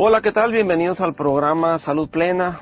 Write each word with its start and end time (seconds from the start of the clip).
Hola, 0.00 0.22
¿qué 0.22 0.30
tal? 0.30 0.52
Bienvenidos 0.52 1.00
al 1.00 1.12
programa 1.12 1.76
Salud 1.80 2.08
Plena. 2.08 2.60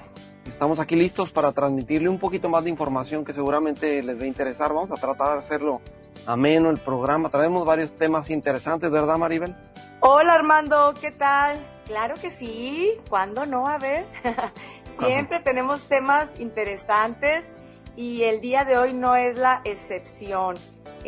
Estamos 0.49 0.81
aquí 0.81 0.97
listos 0.97 1.33
para 1.33 1.53
transmitirle 1.53 2.09
un 2.09 2.19
poquito 2.19 2.49
más 2.49 2.65
de 2.65 2.71
información 2.71 3.27
que 3.27 3.35
seguramente 3.35 4.03
les 4.03 4.19
va 4.19 4.23
a 4.23 4.27
interesar. 4.27 4.73
Vamos 4.73 4.91
a 4.91 4.95
tratar 4.95 5.35
de 5.35 5.41
hacerlo 5.41 5.83
ameno 6.25 6.71
el 6.71 6.79
programa. 6.79 7.29
Traemos 7.29 7.67
varios 7.67 7.95
temas 7.95 8.31
interesantes, 8.31 8.91
¿verdad, 8.91 9.19
Maribel? 9.19 9.55
Hola, 10.01 10.33
Armando, 10.33 10.95
¿qué 10.99 11.11
tal? 11.11 11.59
Claro 11.85 12.15
que 12.15 12.31
sí. 12.31 12.93
¿Cuándo 13.11 13.45
no? 13.45 13.69
A 13.69 13.77
ver. 13.77 14.07
Siempre 14.99 15.41
tenemos 15.41 15.87
temas 15.89 16.31
interesantes 16.39 17.53
y 17.97 18.23
el 18.23 18.41
día 18.41 18.65
de 18.65 18.79
hoy 18.79 18.95
no 18.95 19.15
es 19.15 19.37
la 19.37 19.61
excepción 19.65 20.57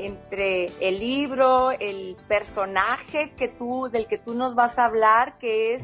entre 0.07 0.67
el 0.81 0.99
libro, 0.99 1.73
el 1.73 2.17
personaje 2.29 3.33
que 3.37 3.49
tú, 3.49 3.89
del 3.91 4.07
que 4.07 4.19
tú 4.19 4.35
nos 4.35 4.55
vas 4.55 4.79
a 4.79 4.85
hablar, 4.85 5.39
que 5.39 5.75
es 5.75 5.83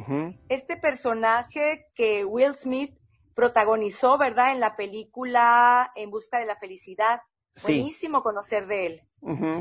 este 0.48 0.76
personaje 0.76 1.86
que 1.94 2.24
Will 2.24 2.54
Smith 2.54 2.96
protagonizó, 3.34 4.16
¿verdad? 4.18 4.52
En 4.52 4.60
la 4.60 4.76
película 4.76 5.92
En 5.96 6.10
Busca 6.10 6.38
de 6.38 6.46
la 6.46 6.56
Felicidad. 6.56 7.20
Buenísimo 7.62 8.22
conocer 8.22 8.66
de 8.66 8.86
él. 8.86 9.02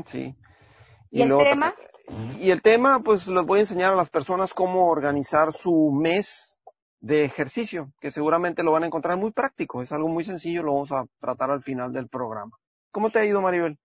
sí. 0.06 0.34
¿Y, 1.10 1.22
el 1.22 1.36
tema? 1.36 1.74
Y 2.40 2.50
el 2.50 2.60
tema, 2.60 3.00
pues 3.00 3.28
les 3.28 3.44
voy 3.44 3.58
a 3.58 3.62
enseñar 3.62 3.92
a 3.92 3.96
las 3.96 4.10
personas 4.10 4.52
cómo 4.52 4.88
organizar 4.88 5.52
su 5.52 5.92
mes 5.92 6.58
de 7.00 7.24
ejercicio, 7.24 7.92
que 8.00 8.10
seguramente 8.10 8.62
lo 8.62 8.72
van 8.72 8.82
a 8.82 8.86
encontrar 8.86 9.16
muy 9.16 9.30
práctico. 9.30 9.82
Es 9.82 9.92
algo 9.92 10.08
muy 10.08 10.24
sencillo, 10.24 10.62
lo 10.62 10.72
vamos 10.72 10.90
a 10.90 11.04
tratar 11.20 11.50
al 11.50 11.62
final 11.62 11.92
del 11.92 12.08
programa. 12.08 12.56
¿Cómo 12.90 13.10
te 13.10 13.18
ha 13.20 13.24
ido, 13.24 13.42
Maribel? 13.42 13.78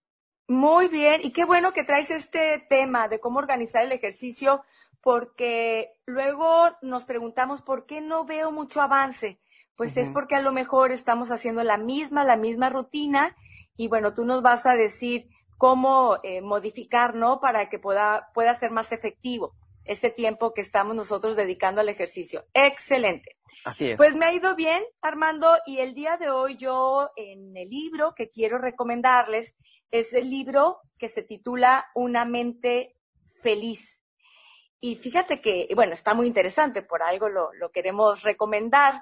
Muy 0.49 0.87
bien, 0.87 1.21
y 1.23 1.29
qué 1.29 1.45
bueno 1.45 1.73
que 1.73 1.83
traes 1.83 2.09
este 2.09 2.65
tema 2.71 3.07
de 3.07 3.19
cómo 3.19 3.37
organizar 3.37 3.83
el 3.83 3.91
ejercicio, 3.91 4.63
porque 4.99 5.91
luego 6.07 6.71
nos 6.81 7.05
preguntamos 7.05 7.61
por 7.61 7.85
qué 7.85 8.01
no 8.01 8.25
veo 8.25 8.51
mucho 8.51 8.81
avance. 8.81 9.39
Pues 9.75 9.95
es 9.95 10.09
porque 10.09 10.33
a 10.33 10.41
lo 10.41 10.51
mejor 10.51 10.91
estamos 10.91 11.29
haciendo 11.29 11.63
la 11.63 11.77
misma, 11.77 12.23
la 12.23 12.35
misma 12.35 12.71
rutina, 12.71 13.37
y 13.77 13.89
bueno, 13.89 14.15
tú 14.15 14.25
nos 14.25 14.41
vas 14.41 14.65
a 14.65 14.73
decir 14.73 15.29
cómo 15.59 16.17
eh, 16.23 16.41
modificar, 16.41 17.13
¿no? 17.13 17.39
Para 17.39 17.69
que 17.69 17.77
pueda, 17.77 18.31
pueda 18.33 18.55
ser 18.55 18.71
más 18.71 18.91
efectivo 18.91 19.53
este 19.85 20.09
tiempo 20.09 20.55
que 20.55 20.61
estamos 20.61 20.95
nosotros 20.95 21.35
dedicando 21.35 21.79
al 21.79 21.89
ejercicio. 21.89 22.45
Excelente. 22.55 23.38
Así 23.65 23.91
es. 23.91 23.97
Pues 23.97 24.15
me 24.15 24.25
ha 24.25 24.33
ido 24.33 24.55
bien, 24.55 24.83
Armando, 25.01 25.57
y 25.65 25.79
el 25.79 25.93
día 25.93 26.17
de 26.17 26.29
hoy 26.29 26.57
yo 26.57 27.09
en 27.15 27.55
el 27.55 27.69
libro 27.69 28.13
que 28.15 28.29
quiero 28.29 28.57
recomendarles 28.57 29.55
es 29.91 30.13
el 30.13 30.29
libro 30.29 30.79
que 30.97 31.09
se 31.09 31.23
titula 31.23 31.87
Una 31.95 32.25
mente 32.25 32.95
feliz. 33.41 34.01
Y 34.81 34.95
fíjate 34.95 35.41
que, 35.41 35.67
bueno, 35.75 35.93
está 35.93 36.13
muy 36.13 36.27
interesante, 36.27 36.81
por 36.81 37.03
algo 37.03 37.27
lo, 37.29 37.71
queremos 37.71 38.23
recomendar, 38.23 39.01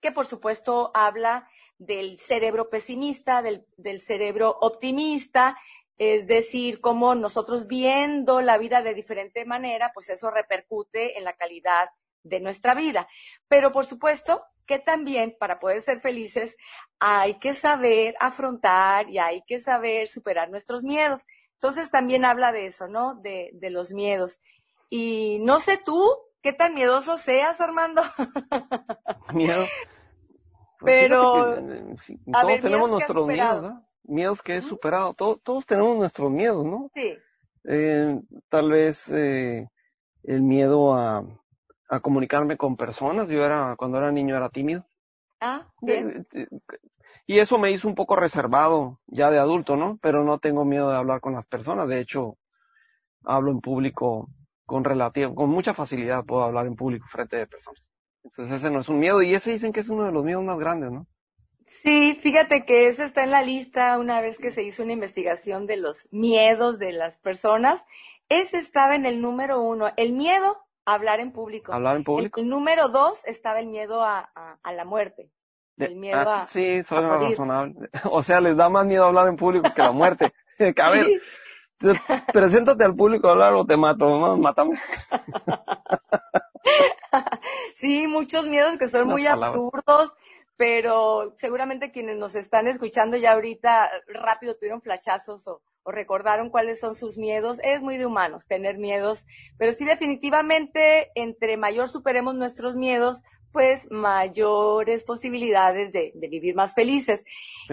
que 0.00 0.12
por 0.12 0.26
supuesto 0.26 0.90
habla 0.94 1.48
del 1.78 2.18
cerebro 2.20 2.70
pesimista, 2.70 3.42
del, 3.42 3.66
del 3.76 4.00
cerebro 4.00 4.56
optimista, 4.60 5.58
es 5.98 6.26
decir, 6.26 6.80
cómo 6.80 7.14
nosotros 7.14 7.66
viendo 7.66 8.40
la 8.40 8.58
vida 8.58 8.82
de 8.82 8.94
diferente 8.94 9.44
manera, 9.44 9.92
pues 9.94 10.08
eso 10.08 10.30
repercute 10.30 11.18
en 11.18 11.24
la 11.24 11.34
calidad 11.34 11.90
de 12.24 12.40
nuestra 12.40 12.74
vida. 12.74 13.06
Pero 13.48 13.70
por 13.70 13.86
supuesto 13.86 14.42
que 14.66 14.78
también 14.78 15.36
para 15.38 15.60
poder 15.60 15.80
ser 15.80 16.00
felices 16.00 16.56
hay 16.98 17.38
que 17.38 17.54
saber 17.54 18.16
afrontar 18.18 19.08
y 19.10 19.18
hay 19.18 19.42
que 19.46 19.58
saber 19.58 20.08
superar 20.08 20.50
nuestros 20.50 20.82
miedos. 20.82 21.22
Entonces 21.54 21.90
también 21.90 22.24
habla 22.24 22.52
de 22.52 22.66
eso, 22.66 22.88
¿no? 22.88 23.14
De, 23.16 23.50
de 23.54 23.70
los 23.70 23.92
miedos. 23.92 24.40
Y 24.90 25.38
no 25.42 25.60
sé 25.60 25.78
tú, 25.84 26.02
¿qué 26.42 26.52
tan 26.52 26.74
miedoso 26.74 27.16
seas, 27.18 27.60
Armando? 27.60 28.02
Miedo. 29.34 29.64
Pues 30.78 31.08
Pero 31.08 31.56
todos 32.30 32.60
tenemos 32.60 32.90
nuestros 32.90 33.26
miedos, 33.26 33.62
¿no? 33.62 33.88
Miedos 34.02 34.42
que 34.42 34.56
he 34.56 34.62
superado. 34.62 35.14
todos 35.14 35.64
tenemos 35.64 35.96
nuestros 35.96 36.30
miedos, 36.30 36.64
¿no? 36.64 36.90
Sí. 36.94 37.16
Eh, 37.64 38.20
tal 38.50 38.70
vez 38.70 39.08
eh, 39.08 39.66
el 40.22 40.42
miedo 40.42 40.94
a, 40.94 41.24
a 41.88 42.00
comunicarme 42.00 42.56
con 42.56 42.76
personas. 42.76 43.28
Yo 43.28 43.44
era, 43.44 43.74
cuando 43.76 43.98
era 43.98 44.10
niño 44.10 44.36
era 44.36 44.48
tímido. 44.48 44.86
Ah, 45.40 45.68
bien. 45.80 46.26
Y 47.26 47.38
eso 47.38 47.58
me 47.58 47.70
hizo 47.70 47.88
un 47.88 47.94
poco 47.94 48.16
reservado 48.16 49.00
ya 49.06 49.30
de 49.30 49.38
adulto, 49.38 49.76
¿no? 49.76 49.98
Pero 50.02 50.24
no 50.24 50.38
tengo 50.38 50.64
miedo 50.64 50.90
de 50.90 50.96
hablar 50.96 51.20
con 51.20 51.32
las 51.32 51.46
personas. 51.46 51.88
De 51.88 52.00
hecho, 52.00 52.36
hablo 53.24 53.50
en 53.50 53.60
público 53.60 54.28
con 54.66 54.84
relativo, 54.84 55.34
con 55.34 55.50
mucha 55.50 55.74
facilidad 55.74 56.24
puedo 56.24 56.42
hablar 56.42 56.66
en 56.66 56.76
público 56.76 57.06
frente 57.08 57.36
de 57.36 57.46
personas. 57.46 57.90
Entonces 58.22 58.56
ese 58.56 58.70
no 58.70 58.80
es 58.80 58.88
un 58.88 58.98
miedo 58.98 59.22
y 59.22 59.34
ese 59.34 59.52
dicen 59.52 59.72
que 59.72 59.80
es 59.80 59.88
uno 59.88 60.04
de 60.04 60.12
los 60.12 60.24
miedos 60.24 60.42
más 60.42 60.58
grandes, 60.58 60.90
¿no? 60.90 61.06
Sí, 61.66 62.18
fíjate 62.20 62.64
que 62.64 62.88
ese 62.88 63.04
está 63.04 63.24
en 63.24 63.30
la 63.30 63.42
lista 63.42 63.98
una 63.98 64.20
vez 64.20 64.38
que 64.38 64.50
se 64.50 64.62
hizo 64.62 64.82
una 64.82 64.92
investigación 64.92 65.66
de 65.66 65.76
los 65.76 66.08
miedos 66.10 66.78
de 66.78 66.92
las 66.92 67.18
personas. 67.18 67.84
Ese 68.28 68.58
estaba 68.58 68.94
en 68.94 69.06
el 69.06 69.20
número 69.20 69.62
uno. 69.62 69.90
El 69.96 70.12
miedo 70.12 70.63
Hablar 70.86 71.20
en 71.20 71.32
público. 71.32 71.72
Hablar 71.72 71.96
en 71.96 72.04
público. 72.04 72.40
El, 72.40 72.48
número 72.48 72.88
dos 72.88 73.18
estaba 73.24 73.60
el 73.60 73.66
miedo 73.68 74.02
a, 74.02 74.30
a, 74.62 74.72
la 74.72 74.84
muerte. 74.84 75.30
El 75.78 75.96
miedo 75.96 76.18
ah, 76.28 76.42
a. 76.42 76.46
Sí, 76.46 76.82
son 76.84 77.08
razonable. 77.08 77.90
O 78.10 78.22
sea, 78.22 78.40
les 78.40 78.56
da 78.56 78.68
más 78.68 78.84
miedo 78.86 79.04
hablar 79.04 79.28
en 79.28 79.36
público 79.36 79.72
que 79.74 79.82
la 79.82 79.92
muerte. 79.92 80.32
a 80.82 80.90
ver, 80.90 81.06
preséntate 82.32 82.84
al 82.84 82.94
público 82.94 83.28
a 83.28 83.32
hablar 83.32 83.54
o 83.54 83.64
te 83.64 83.76
mato, 83.76 84.08
¿no? 84.20 84.36
Mátame. 84.36 84.78
sí, 87.74 88.06
muchos 88.06 88.46
miedos 88.46 88.78
que 88.78 88.88
son 88.88 89.08
muy 89.08 89.26
absurdos, 89.26 90.12
pero 90.64 91.34
seguramente 91.36 91.92
quienes 91.92 92.16
nos 92.16 92.34
están 92.34 92.66
escuchando 92.68 93.18
ya 93.18 93.32
ahorita 93.32 93.90
rápido 94.06 94.56
tuvieron 94.56 94.80
flashazos 94.80 95.46
o, 95.46 95.60
o 95.82 95.92
recordaron 95.92 96.48
cuáles 96.48 96.80
son 96.80 96.94
sus 96.94 97.18
miedos. 97.18 97.58
Es 97.62 97.82
muy 97.82 97.98
de 97.98 98.06
humanos 98.06 98.46
tener 98.46 98.78
miedos, 98.78 99.26
pero 99.58 99.74
sí 99.74 99.84
definitivamente 99.84 101.10
entre 101.16 101.58
mayor 101.58 101.90
superemos 101.90 102.34
nuestros 102.34 102.76
miedos, 102.76 103.22
pues 103.54 103.88
mayores 103.88 105.04
posibilidades 105.04 105.92
de, 105.92 106.12
vivir 106.16 106.56
más 106.56 106.74
felices. 106.74 107.24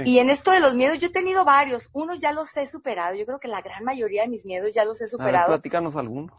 Y 0.05 0.19
en 0.19 0.29
esto 0.29 0.51
de 0.51 0.59
los 0.59 0.75
miedos, 0.75 0.99
yo 0.99 1.07
he 1.07 1.11
tenido 1.11 1.43
varios, 1.43 1.89
unos 1.91 2.19
ya 2.21 2.31
los 2.31 2.55
he 2.55 2.67
superado, 2.67 3.15
yo 3.15 3.25
creo 3.25 3.39
que 3.39 3.47
la 3.47 3.63
gran 3.63 3.83
mayoría 3.83 4.21
de 4.21 4.27
mis 4.27 4.45
miedos 4.45 4.75
ya 4.75 4.85
los 4.85 5.01
he 5.01 5.07
superado. 5.07 5.45
A 5.45 5.55
platícanos 5.55 5.95
alguno. 5.95 6.31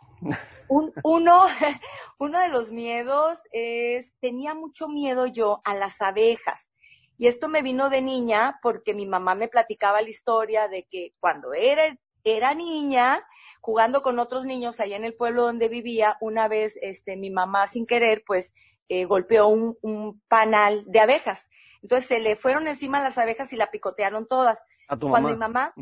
Un, 0.68 0.92
uno, 1.02 1.42
uno 2.18 2.38
de 2.38 2.48
los 2.50 2.70
miedos 2.70 3.40
es, 3.50 4.14
tenía 4.20 4.54
mucho 4.54 4.86
miedo 4.86 5.26
yo 5.26 5.60
a 5.64 5.74
las 5.74 6.00
abejas. 6.00 6.68
Y 7.18 7.26
esto 7.26 7.48
me 7.48 7.62
vino 7.62 7.90
de 7.90 8.00
niña 8.00 8.60
porque 8.62 8.94
mi 8.94 9.06
mamá 9.06 9.34
me 9.34 9.48
platicaba 9.48 10.02
la 10.02 10.08
historia 10.08 10.68
de 10.68 10.84
que 10.84 11.14
cuando 11.18 11.52
era, 11.52 11.98
era 12.22 12.54
niña, 12.54 13.26
jugando 13.60 14.02
con 14.02 14.20
otros 14.20 14.46
niños 14.46 14.78
allá 14.78 14.94
en 14.94 15.04
el 15.04 15.14
pueblo 15.14 15.42
donde 15.42 15.68
vivía, 15.68 16.16
una 16.20 16.46
vez 16.46 16.78
este, 16.80 17.16
mi 17.16 17.30
mamá 17.30 17.66
sin 17.66 17.86
querer, 17.86 18.22
pues 18.24 18.54
eh, 18.88 19.04
golpeó 19.04 19.48
un, 19.48 20.22
panal 20.28 20.84
de 20.86 21.00
abejas. 21.00 21.48
Entonces 21.82 22.06
se 22.06 22.20
le 22.20 22.36
fueron 22.36 22.68
encima 22.68 23.02
las 23.02 23.18
abejas 23.18 23.52
y 23.52 23.56
la 23.56 23.70
picotearon 23.70 24.26
todas. 24.26 24.58
¿A 24.88 24.96
tu 24.96 25.08
cuando 25.08 25.30
mi 25.30 25.36
mamá, 25.36 25.74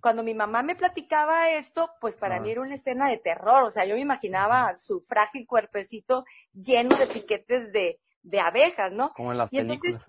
cuando 0.00 0.22
mi 0.22 0.34
mamá 0.34 0.62
me 0.62 0.74
platicaba 0.74 1.50
esto, 1.50 1.90
pues 2.00 2.16
para 2.16 2.40
mí 2.40 2.50
era 2.50 2.60
una 2.60 2.74
escena 2.74 3.08
de 3.08 3.18
terror. 3.18 3.64
O 3.64 3.70
sea, 3.70 3.84
yo 3.84 3.94
me 3.94 4.00
imaginaba 4.00 4.76
su 4.76 5.00
frágil 5.00 5.46
cuerpecito 5.46 6.24
lleno 6.52 6.96
de 6.96 7.06
piquetes 7.06 7.72
de, 7.72 8.00
de 8.22 8.40
abejas, 8.40 8.92
¿no? 8.92 9.12
Como 9.14 9.32
en 9.32 9.38
las 9.38 9.50
películas 9.50 10.08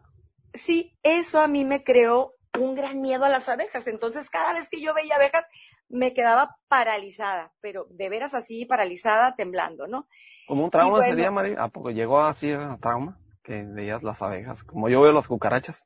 sí, 0.56 0.98
eso 1.04 1.40
a 1.40 1.48
mí 1.48 1.66
me 1.66 1.84
creó 1.84 2.35
un 2.60 2.76
gran 2.76 3.02
miedo 3.02 3.26
a 3.26 3.30
las 3.30 3.48
abejas. 3.50 3.88
Entonces, 3.88 4.30
cada 4.30 4.54
vez 4.54 4.70
que 4.70 4.82
yo 4.82 4.94
veía 4.94 5.16
abejas, 5.16 5.46
me 5.90 6.14
quedaba 6.14 6.58
paralizada, 6.68 7.54
pero 7.62 7.88
de 7.90 8.10
veras 8.10 8.34
así, 8.34 8.66
paralizada, 8.66 9.36
temblando, 9.36 9.88
¿no? 9.88 10.08
Como 10.48 10.64
un 10.64 10.72
trauma 10.72 11.04
sería, 11.04 11.32
María. 11.32 11.62
¿A 11.62 11.70
poco 11.70 11.92
llegó 11.92 12.20
así 12.20 12.52
a 12.52 12.78
trauma? 12.80 13.20
Que 13.44 13.64
veías 13.68 14.02
las 14.02 14.22
abejas, 14.22 14.64
como 14.64 14.90
yo 14.90 15.02
veo 15.02 15.12
las 15.12 15.28
cucarachas. 15.28 15.86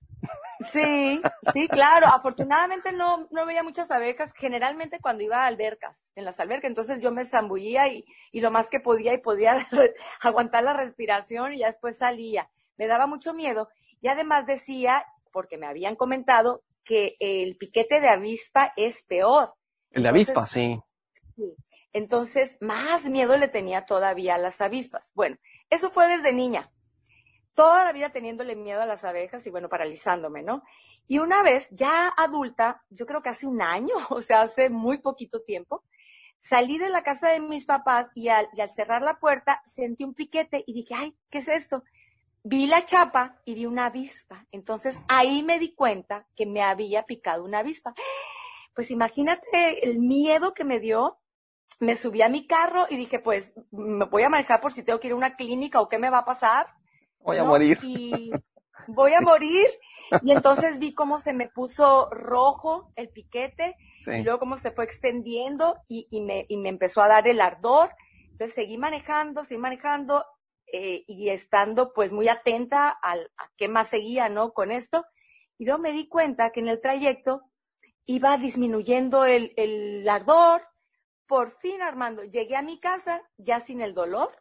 Sí, 0.61 1.21
sí, 1.53 1.67
claro. 1.67 2.07
Afortunadamente 2.07 2.91
no, 2.91 3.27
no 3.31 3.45
veía 3.45 3.63
muchas 3.63 3.91
abejas, 3.91 4.31
generalmente 4.35 4.99
cuando 4.99 5.23
iba 5.23 5.43
a 5.43 5.47
albercas, 5.47 6.01
en 6.15 6.25
las 6.25 6.39
albercas. 6.39 6.69
Entonces 6.69 7.01
yo 7.01 7.11
me 7.11 7.25
zambullía 7.25 7.87
y, 7.87 8.05
y 8.31 8.41
lo 8.41 8.51
más 8.51 8.69
que 8.69 8.79
podía 8.79 9.13
y 9.13 9.19
podía 9.19 9.67
aguantar 10.21 10.63
la 10.63 10.73
respiración 10.73 11.53
y 11.53 11.59
ya 11.59 11.67
después 11.67 11.97
salía. 11.97 12.49
Me 12.77 12.87
daba 12.87 13.07
mucho 13.07 13.33
miedo 13.33 13.69
y 14.01 14.07
además 14.07 14.45
decía, 14.45 15.05
porque 15.31 15.57
me 15.57 15.67
habían 15.67 15.95
comentado, 15.95 16.63
que 16.83 17.15
el 17.19 17.57
piquete 17.57 17.99
de 17.99 18.09
avispa 18.09 18.73
es 18.75 19.03
peor. 19.03 19.53
El 19.91 20.03
de 20.03 20.09
avispa, 20.09 20.47
sí. 20.47 20.79
Sí. 21.35 21.55
Entonces, 21.93 22.57
más 22.61 23.05
miedo 23.05 23.37
le 23.37 23.47
tenía 23.47 23.85
todavía 23.85 24.35
a 24.35 24.39
las 24.39 24.61
avispas. 24.61 25.11
Bueno, 25.15 25.37
eso 25.69 25.89
fue 25.89 26.07
desde 26.07 26.33
niña. 26.33 26.71
Toda 27.53 27.83
la 27.83 27.93
vida 27.93 28.11
teniéndole 28.11 28.55
miedo 28.55 28.81
a 28.81 28.85
las 28.85 29.03
abejas 29.03 29.45
y 29.45 29.49
bueno, 29.49 29.69
paralizándome, 29.69 30.43
¿no? 30.43 30.63
Y 31.07 31.19
una 31.19 31.41
vez, 31.41 31.67
ya 31.71 32.13
adulta, 32.15 32.83
yo 32.89 33.05
creo 33.05 33.21
que 33.21 33.29
hace 33.29 33.47
un 33.47 33.61
año, 33.61 33.95
o 34.09 34.21
sea, 34.21 34.41
hace 34.41 34.69
muy 34.69 34.99
poquito 34.99 35.41
tiempo, 35.41 35.83
Salí 36.41 36.77
de 36.77 36.89
la 36.89 37.03
casa 37.03 37.29
de 37.29 37.41
mis 37.41 37.65
papás 37.65 38.09
y 38.15 38.29
al, 38.29 38.47
y 38.53 38.61
al 38.61 38.71
cerrar 38.71 39.01
la 39.01 39.19
puerta 39.19 39.61
sentí 39.65 40.05
un 40.05 40.13
piquete 40.13 40.63
y 40.65 40.73
dije, 40.73 40.95
ay, 40.95 41.17
¿qué 41.29 41.39
es 41.39 41.49
esto? 41.49 41.83
Vi 42.43 42.67
la 42.67 42.85
chapa 42.85 43.41
y 43.45 43.53
vi 43.53 43.65
una 43.65 43.87
avispa. 43.87 44.45
Entonces 44.51 45.01
ahí 45.07 45.43
me 45.43 45.59
di 45.59 45.73
cuenta 45.75 46.27
que 46.35 46.45
me 46.45 46.61
había 46.61 47.03
picado 47.03 47.43
una 47.43 47.59
avispa. 47.59 47.93
Pues 48.73 48.91
imagínate 48.91 49.89
el 49.89 49.99
miedo 49.99 50.53
que 50.53 50.63
me 50.63 50.79
dio. 50.79 51.19
Me 51.79 51.95
subí 51.95 52.21
a 52.21 52.29
mi 52.29 52.45
carro 52.45 52.87
y 52.89 52.97
dije, 52.97 53.19
pues 53.19 53.53
me 53.71 54.05
voy 54.05 54.23
a 54.23 54.29
manejar 54.29 54.59
por 54.59 54.73
si 54.73 54.83
tengo 54.83 54.99
que 54.99 55.07
ir 55.07 55.13
a 55.13 55.17
una 55.17 55.35
clínica 55.35 55.79
o 55.79 55.87
qué 55.87 55.97
me 55.97 56.09
va 56.09 56.19
a 56.19 56.25
pasar. 56.25 56.67
Voy 57.19 57.37
a 57.37 57.43
morir. 57.43 57.79
Y 57.83 58.31
voy 58.87 59.13
a 59.13 59.21
morir. 59.21 59.67
Y 60.21 60.31
entonces 60.31 60.79
vi 60.79 60.93
cómo 60.93 61.19
se 61.19 61.33
me 61.33 61.47
puso 61.47 62.09
rojo 62.11 62.91
el 62.95 63.09
piquete 63.09 63.75
y 64.07 64.23
luego 64.23 64.39
cómo 64.39 64.57
se 64.57 64.71
fue 64.71 64.85
extendiendo 64.85 65.77
y, 65.87 66.07
y, 66.09 66.21
me, 66.21 66.45
y 66.49 66.57
me 66.57 66.69
empezó 66.69 67.01
a 67.01 67.07
dar 67.07 67.27
el 67.27 67.41
ardor. 67.41 67.91
Entonces 68.31 68.55
seguí 68.55 68.77
manejando, 68.77 69.43
seguí 69.43 69.59
manejando 69.59 70.25
eh, 70.73 71.03
y 71.07 71.29
estando 71.29 71.93
pues 71.93 72.11
muy 72.11 72.27
atenta 72.27 72.89
al, 72.89 73.31
a 73.37 73.49
qué 73.57 73.67
más 73.67 73.89
seguía, 73.89 74.29
¿no? 74.29 74.53
Con 74.53 74.71
esto. 74.71 75.05
Y 75.57 75.65
luego 75.65 75.81
me 75.81 75.91
di 75.91 76.07
cuenta 76.07 76.51
que 76.51 76.59
en 76.61 76.69
el 76.69 76.81
trayecto 76.81 77.43
iba 78.05 78.37
disminuyendo 78.37 79.25
el, 79.25 79.53
el 79.57 80.07
ardor. 80.07 80.67
Por 81.27 81.51
fin, 81.51 81.81
Armando, 81.81 82.23
llegué 82.23 82.55
a 82.55 82.61
mi 82.61 82.79
casa 82.79 83.21
ya 83.37 83.59
sin 83.59 83.81
el 83.81 83.93
dolor 83.93 84.31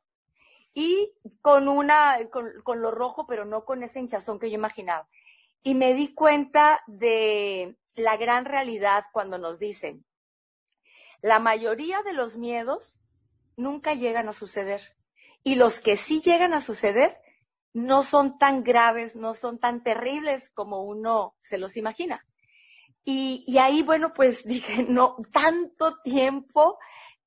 y 0.72 1.12
con 1.42 1.68
una, 1.68 2.16
con, 2.30 2.50
con 2.62 2.80
lo 2.80 2.90
rojo, 2.90 3.26
pero 3.26 3.44
no 3.44 3.64
con 3.64 3.82
ese 3.82 4.00
hinchazón 4.00 4.38
que 4.38 4.48
yo 4.48 4.54
imaginaba. 4.54 5.08
Y 5.62 5.74
me 5.74 5.92
di 5.92 6.14
cuenta 6.14 6.82
de 6.86 7.76
la 7.96 8.16
gran 8.16 8.44
realidad 8.44 9.04
cuando 9.12 9.38
nos 9.38 9.58
dicen, 9.58 10.04
la 11.20 11.40
mayoría 11.40 12.02
de 12.02 12.12
los 12.12 12.36
miedos 12.36 13.00
nunca 13.56 13.94
llegan 13.94 14.28
a 14.28 14.32
suceder. 14.32 14.97
Y 15.48 15.54
los 15.54 15.80
que 15.80 15.96
sí 15.96 16.20
llegan 16.20 16.52
a 16.52 16.60
suceder 16.60 17.22
no 17.72 18.02
son 18.02 18.36
tan 18.36 18.62
graves, 18.62 19.16
no 19.16 19.32
son 19.32 19.58
tan 19.58 19.82
terribles 19.82 20.50
como 20.50 20.82
uno 20.84 21.36
se 21.40 21.56
los 21.56 21.78
imagina. 21.78 22.22
Y, 23.02 23.56
ahí, 23.56 23.82
bueno, 23.82 24.12
pues 24.12 24.44
dije, 24.44 24.82
no, 24.82 25.16
tanto 25.32 26.02
tiempo 26.02 26.76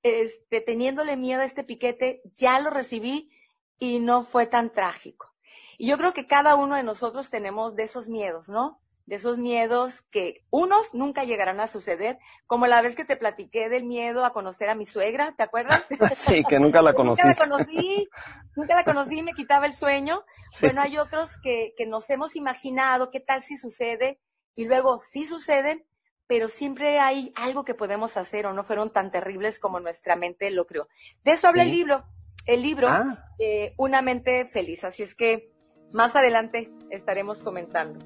este, 0.03 0.61
teniéndole 0.61 1.17
miedo 1.17 1.41
a 1.41 1.45
este 1.45 1.63
piquete, 1.63 2.21
ya 2.35 2.59
lo 2.59 2.69
recibí 2.69 3.31
y 3.79 3.97
no 3.97 4.21
fue 4.21 4.45
tan 4.45 4.71
trágico. 4.71 5.33
Y 5.79 5.87
yo 5.87 5.97
creo 5.97 6.13
que 6.13 6.27
cada 6.27 6.53
uno 6.53 6.75
de 6.75 6.83
nosotros 6.83 7.31
tenemos 7.31 7.75
de 7.75 7.83
esos 7.85 8.07
miedos, 8.07 8.49
¿no? 8.49 8.83
De 9.05 9.15
esos 9.15 9.37
miedos 9.37 10.03
que 10.03 10.45
unos 10.51 10.93
nunca 10.93 11.23
llegarán 11.23 11.59
a 11.59 11.67
suceder, 11.67 12.17
como 12.47 12.67
la 12.67 12.81
vez 12.81 12.95
que 12.95 13.03
te 13.03 13.17
platiqué 13.17 13.67
del 13.67 13.83
miedo 13.83 14.23
a 14.23 14.31
conocer 14.31 14.69
a 14.69 14.75
mi 14.75 14.85
suegra, 14.85 15.33
¿te 15.35 15.43
acuerdas? 15.43 15.83
sí, 16.15 16.43
que 16.47 16.59
nunca 16.59 16.81
la 16.81 16.93
conocí. 16.95 17.21
nunca 17.25 17.39
la 17.39 17.49
conocí, 17.49 18.09
nunca 18.55 18.75
la 18.75 18.83
conocí 18.85 19.17
y 19.19 19.23
me 19.23 19.33
quitaba 19.33 19.65
el 19.65 19.73
sueño. 19.73 20.23
Bueno, 20.61 20.81
hay 20.81 20.97
otros 20.97 21.37
que, 21.41 21.73
que 21.77 21.85
nos 21.85 22.09
hemos 22.09 22.35
imaginado 22.35 23.09
qué 23.09 23.19
tal 23.21 23.41
si 23.41 23.55
sucede 23.57 24.19
y 24.55 24.65
luego 24.65 24.99
sí 24.99 25.25
suceden, 25.25 25.85
pero 26.27 26.49
siempre 26.49 26.99
hay 26.99 27.31
algo 27.35 27.63
que 27.65 27.73
podemos 27.73 28.17
hacer 28.17 28.45
o 28.45 28.53
no 28.53 28.63
fueron 28.63 28.91
tan 28.91 29.11
terribles 29.11 29.59
como 29.59 29.79
nuestra 29.79 30.15
mente 30.15 30.51
lo 30.51 30.65
creó. 30.65 30.87
De 31.23 31.31
eso 31.31 31.47
habla 31.47 31.63
el 31.63 31.71
libro, 31.71 32.03
el 32.47 32.61
libro, 32.61 32.87
Ah. 32.89 33.25
eh, 33.39 33.73
Una 33.77 34.01
mente 34.01 34.45
feliz. 34.45 34.83
Así 34.83 35.03
es 35.03 35.15
que 35.15 35.50
más 35.93 36.15
adelante 36.15 36.71
estaremos 36.89 37.39
comentando. 37.39 37.99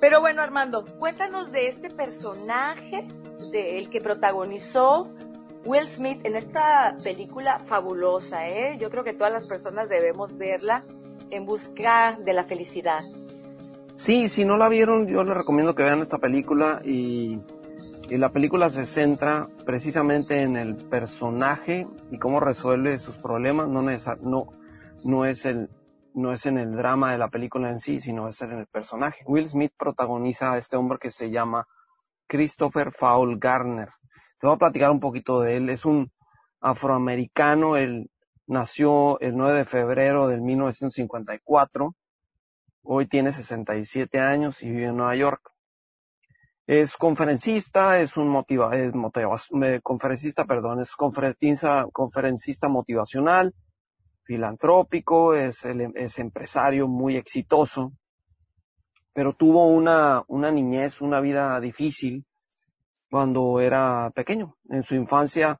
Pero 0.00 0.20
bueno, 0.20 0.42
Armando, 0.42 0.84
cuéntanos 0.98 1.52
de 1.52 1.68
este 1.68 1.90
personaje 1.90 3.06
del 3.50 3.90
que 3.90 4.00
protagonizó 4.00 5.08
Will 5.64 5.88
Smith 5.88 6.20
en 6.24 6.36
esta 6.36 6.96
película 7.02 7.60
fabulosa, 7.60 8.48
¿eh? 8.48 8.76
Yo 8.80 8.90
creo 8.90 9.04
que 9.04 9.14
todas 9.14 9.32
las 9.32 9.46
personas 9.46 9.88
debemos 9.88 10.36
verla 10.36 10.82
en 11.30 11.46
busca 11.46 12.18
de 12.20 12.32
la 12.32 12.44
felicidad. 12.44 13.00
Sí, 13.94 14.28
si 14.28 14.44
no 14.44 14.56
la 14.56 14.68
vieron, 14.68 15.06
yo 15.06 15.22
les 15.22 15.36
recomiendo 15.36 15.74
que 15.74 15.84
vean 15.84 16.00
esta 16.00 16.18
película 16.18 16.80
y, 16.84 17.40
la 18.10 18.30
película 18.30 18.68
se 18.68 18.84
centra 18.84 19.48
precisamente 19.64 20.42
en 20.42 20.56
el 20.56 20.74
personaje 20.76 21.86
y 22.10 22.18
cómo 22.18 22.40
resuelve 22.40 22.98
sus 22.98 23.16
problemas, 23.16 23.68
no, 23.68 23.80
no, 24.20 24.48
no 25.02 25.24
es 25.24 25.46
el, 25.46 25.70
no 26.14 26.32
es 26.32 26.46
en 26.46 26.58
el 26.58 26.76
drama 26.76 27.12
de 27.12 27.18
la 27.18 27.28
película 27.28 27.70
en 27.70 27.78
sí, 27.80 28.00
sino 28.00 28.28
es 28.28 28.42
en 28.42 28.52
el 28.52 28.66
personaje. 28.66 29.24
Will 29.26 29.48
Smith 29.48 29.72
protagoniza 29.78 30.52
a 30.54 30.58
este 30.58 30.76
hombre 30.76 30.98
que 31.00 31.10
se 31.10 31.30
llama 31.30 31.66
Christopher 32.28 32.92
Paul 32.98 33.38
Garner. 33.38 33.88
Te 34.38 34.46
voy 34.46 34.56
a 34.56 34.58
platicar 34.58 34.90
un 34.90 35.00
poquito 35.00 35.40
de 35.40 35.56
él. 35.56 35.70
Es 35.70 35.84
un 35.84 36.12
afroamericano, 36.60 37.76
él 37.76 38.10
nació 38.46 39.20
el 39.20 39.36
9 39.36 39.58
de 39.58 39.64
febrero 39.66 40.28
del 40.28 40.42
1954 40.42 41.94
Hoy 42.84 43.06
tiene 43.06 43.32
67 43.32 44.20
años 44.20 44.62
y 44.62 44.70
vive 44.70 44.86
en 44.86 44.96
Nueva 44.96 45.14
York. 45.16 45.52
Es 46.66 46.96
conferencista, 46.96 48.00
es 48.00 48.16
un 48.16 48.28
motiva, 48.28 48.76
es 48.76 48.92
motiva- 48.94 49.36
eh, 49.64 49.80
conferencista, 49.82 50.46
perdón, 50.46 50.80
es 50.80 50.96
conferencista, 50.96 51.86
conferencista 51.92 52.68
motivacional, 52.68 53.54
filantrópico, 54.24 55.34
es, 55.34 55.64
el- 55.64 55.92
es 55.96 56.18
empresario 56.18 56.88
muy 56.88 57.16
exitoso, 57.16 57.92
pero 59.12 59.34
tuvo 59.34 59.66
una, 59.66 60.24
una 60.28 60.50
niñez, 60.50 61.00
una 61.00 61.20
vida 61.20 61.60
difícil 61.60 62.24
cuando 63.10 63.60
era 63.60 64.10
pequeño. 64.14 64.56
En 64.70 64.84
su 64.84 64.94
infancia 64.94 65.58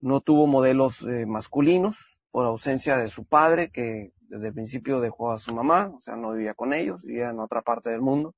no 0.00 0.20
tuvo 0.20 0.46
modelos 0.46 1.02
eh, 1.02 1.26
masculinos 1.26 2.18
por 2.30 2.44
ausencia 2.46 2.96
de 2.96 3.10
su 3.10 3.24
padre, 3.24 3.70
que 3.70 4.12
desde 4.20 4.48
el 4.48 4.54
principio 4.54 5.00
dejó 5.00 5.32
a 5.32 5.38
su 5.38 5.54
mamá, 5.54 5.92
o 5.96 6.00
sea, 6.00 6.16
no 6.16 6.32
vivía 6.32 6.54
con 6.54 6.72
ellos, 6.72 7.02
vivía 7.02 7.30
en 7.30 7.40
otra 7.40 7.62
parte 7.62 7.90
del 7.90 8.00
mundo. 8.02 8.34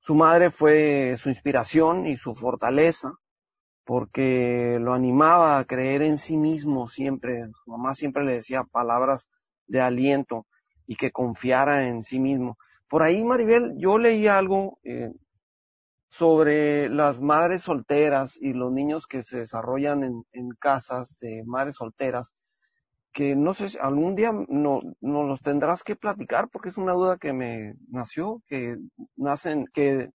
Su 0.00 0.14
madre 0.14 0.50
fue 0.50 1.16
su 1.18 1.28
inspiración 1.28 2.06
y 2.06 2.16
su 2.16 2.34
fortaleza, 2.34 3.12
porque 3.90 4.78
lo 4.80 4.94
animaba 4.94 5.58
a 5.58 5.64
creer 5.64 6.02
en 6.02 6.16
sí 6.16 6.36
mismo 6.36 6.86
siempre. 6.86 7.48
Su 7.64 7.72
mamá 7.72 7.96
siempre 7.96 8.24
le 8.24 8.34
decía 8.34 8.62
palabras 8.62 9.28
de 9.66 9.80
aliento 9.80 10.46
y 10.86 10.94
que 10.94 11.10
confiara 11.10 11.88
en 11.88 12.04
sí 12.04 12.20
mismo. 12.20 12.56
Por 12.88 13.02
ahí, 13.02 13.24
Maribel, 13.24 13.74
yo 13.78 13.98
leí 13.98 14.28
algo 14.28 14.78
eh, 14.84 15.10
sobre 16.08 16.88
las 16.88 17.20
madres 17.20 17.62
solteras 17.62 18.38
y 18.40 18.52
los 18.52 18.70
niños 18.70 19.08
que 19.08 19.24
se 19.24 19.38
desarrollan 19.38 20.04
en, 20.04 20.24
en 20.30 20.50
casas 20.50 21.18
de 21.18 21.42
madres 21.44 21.74
solteras, 21.74 22.32
que 23.10 23.34
no 23.34 23.54
sé 23.54 23.70
si 23.70 23.78
algún 23.78 24.14
día 24.14 24.30
no, 24.46 24.82
no 25.00 25.24
los 25.24 25.40
tendrás 25.40 25.82
que 25.82 25.96
platicar 25.96 26.48
porque 26.48 26.68
es 26.68 26.76
una 26.76 26.92
duda 26.92 27.18
que 27.18 27.32
me 27.32 27.74
nació, 27.88 28.40
que 28.46 28.76
nacen, 29.16 29.66
que 29.74 30.12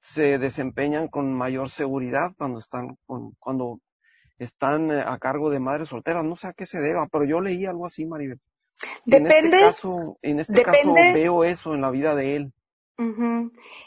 se 0.00 0.38
desempeñan 0.38 1.08
con 1.08 1.32
mayor 1.34 1.70
seguridad 1.70 2.30
cuando 2.36 2.58
están 2.58 2.96
con, 3.06 3.32
cuando 3.38 3.80
están 4.38 4.90
eh, 4.90 5.02
a 5.06 5.18
cargo 5.18 5.50
de 5.50 5.60
madres 5.60 5.88
solteras. 5.88 6.24
No 6.24 6.36
sé 6.36 6.48
a 6.48 6.52
qué 6.52 6.66
se 6.66 6.80
deba, 6.80 7.06
pero 7.10 7.24
yo 7.24 7.40
leí 7.40 7.66
algo 7.66 7.86
así, 7.86 8.06
Maribel. 8.06 8.40
En 9.06 9.26
este 9.26 9.50
caso, 9.50 10.18
en 10.22 10.40
este 10.40 10.62
caso 10.62 10.94
veo 10.94 11.44
eso 11.44 11.74
en 11.74 11.80
la 11.80 11.90
vida 11.90 12.14
de 12.14 12.36
él. 12.36 12.52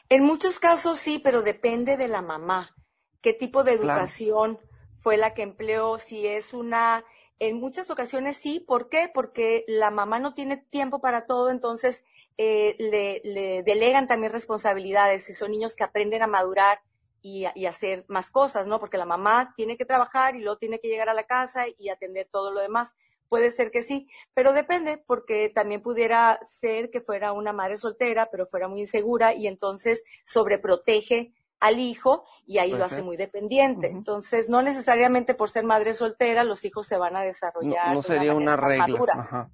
En 0.10 0.24
muchos 0.24 0.60
casos 0.60 1.00
sí, 1.00 1.20
pero 1.20 1.42
depende 1.42 1.98
de 1.98 2.08
la 2.08 2.22
mamá. 2.22 2.76
¿Qué 3.22 3.34
tipo 3.34 3.64
de 3.64 3.78
Claro. 3.80 4.02
educación 4.02 4.60
fue 4.96 5.18
la 5.18 5.34
que 5.34 5.44
empleó? 5.44 6.00
Si 6.00 6.28
es 6.28 6.54
una, 6.54 7.04
en 7.40 7.60
muchas 7.60 7.90
ocasiones 7.90 8.38
sí. 8.38 8.60
¿Por 8.60 8.90
qué? 8.90 9.10
Porque 9.14 9.64
la 9.68 9.92
mamá 9.92 10.20
no 10.20 10.34
tiene 10.34 10.58
tiempo 10.58 11.00
para 11.02 11.26
todo, 11.26 11.50
entonces 11.52 12.04
eh, 12.38 12.76
le, 12.80 13.22
le 13.24 13.64
delegan 13.64 14.08
también 14.08 14.32
responsabilidades. 14.32 15.26
Si 15.26 15.34
son 15.34 15.52
niños 15.52 15.76
que 15.76 15.84
aprenden 15.84 16.24
a 16.24 16.28
madurar 16.28 16.80
y, 17.22 17.46
y 17.56 17.66
hacer 17.66 18.06
más 18.08 18.32
cosas, 18.32 18.68
¿no? 18.68 18.80
Porque 18.80 18.98
la 18.98 19.06
mamá 19.06 19.54
tiene 19.56 19.78
que 19.78 19.86
trabajar 19.86 20.36
y 20.36 20.42
luego 20.42 20.58
tiene 20.58 20.80
que 20.80 20.88
llegar 20.88 21.10
a 21.10 21.14
la 21.14 21.24
casa 21.24 21.66
y 21.78 21.90
atender 21.90 22.28
todo 22.28 22.52
lo 22.52 22.62
demás. 22.62 22.96
Puede 23.30 23.52
ser 23.52 23.72
que 23.72 23.82
sí, 23.82 24.08
pero 24.34 24.52
depende 24.52 24.98
porque 24.98 25.50
también 25.50 25.82
pudiera 25.82 26.40
ser 26.46 26.90
que 26.90 27.00
fuera 27.00 27.32
una 27.32 27.54
madre 27.54 27.78
soltera, 27.78 28.28
pero 28.30 28.46
fuera 28.46 28.68
muy 28.68 28.82
insegura 28.82 29.34
y 29.34 29.48
entonces 29.48 30.04
sobreprotege 30.26 31.34
al 31.62 31.80
hijo 31.80 32.26
y 32.46 32.58
ahí 32.58 32.72
lo 32.72 32.84
hace 32.84 32.96
ser. 32.96 33.04
muy 33.06 33.16
dependiente. 33.18 33.88
Entonces, 33.88 34.50
no 34.50 34.62
necesariamente 34.64 35.34
por 35.36 35.50
ser 35.50 35.64
madre 35.64 35.94
soltera, 35.94 36.44
los 36.44 36.66
hijos 36.66 36.88
se 36.88 36.98
van 36.98 37.16
a 37.16 37.20
No, 37.20 37.26
desarrollar 37.26 37.86
no 37.88 38.00
una 38.00 38.02
sería 38.02 38.34
una 38.34 38.58
regla. 38.58 39.50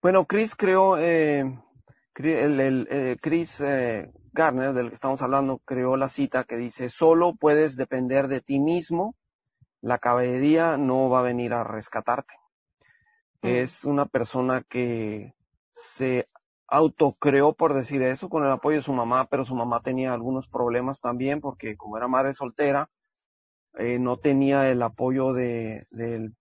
Bueno, 0.00 0.24
Chris 0.26 0.54
creó, 0.54 0.96
eh, 0.96 1.44
el, 2.18 2.60
el, 2.60 2.88
eh, 2.90 3.16
Chris 3.20 3.60
eh, 3.60 4.10
Garner, 4.32 4.72
del 4.72 4.88
que 4.88 4.94
estamos 4.94 5.22
hablando, 5.22 5.58
creó 5.64 5.96
la 5.96 6.08
cita 6.08 6.44
que 6.44 6.56
dice, 6.56 6.90
solo 6.90 7.34
puedes 7.34 7.76
depender 7.76 8.28
de 8.28 8.40
ti 8.40 8.60
mismo, 8.60 9.14
la 9.80 9.98
caballería 9.98 10.76
no 10.76 11.08
va 11.08 11.20
a 11.20 11.22
venir 11.22 11.52
a 11.52 11.64
rescatarte. 11.64 12.34
Mm. 13.42 13.46
Es 13.46 13.84
una 13.84 14.06
persona 14.06 14.62
que 14.68 15.34
se 15.70 16.28
autocreó, 16.66 17.54
por 17.54 17.74
decir 17.74 18.02
eso, 18.02 18.28
con 18.28 18.44
el 18.44 18.50
apoyo 18.50 18.76
de 18.76 18.82
su 18.82 18.92
mamá, 18.92 19.26
pero 19.30 19.44
su 19.44 19.54
mamá 19.54 19.80
tenía 19.80 20.12
algunos 20.12 20.48
problemas 20.48 21.00
también 21.00 21.40
porque 21.40 21.76
como 21.76 21.96
era 21.96 22.08
madre 22.08 22.34
soltera, 22.34 22.90
eh, 23.78 23.98
no 23.98 24.18
tenía 24.18 24.70
el 24.70 24.82
apoyo 24.82 25.32
de, 25.32 25.84
del 25.90 26.34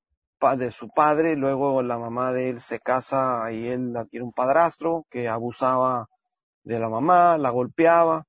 de 0.57 0.71
su 0.71 0.89
padre, 0.89 1.35
luego 1.35 1.81
la 1.81 1.97
mamá 1.97 2.31
de 2.31 2.49
él 2.49 2.59
se 2.59 2.79
casa 2.79 3.51
y 3.51 3.67
él 3.67 3.95
adquiere 3.95 4.23
un 4.23 4.33
padrastro 4.33 5.05
que 5.09 5.27
abusaba 5.27 6.07
de 6.63 6.79
la 6.79 6.89
mamá, 6.89 7.37
la 7.37 7.49
golpeaba, 7.49 8.25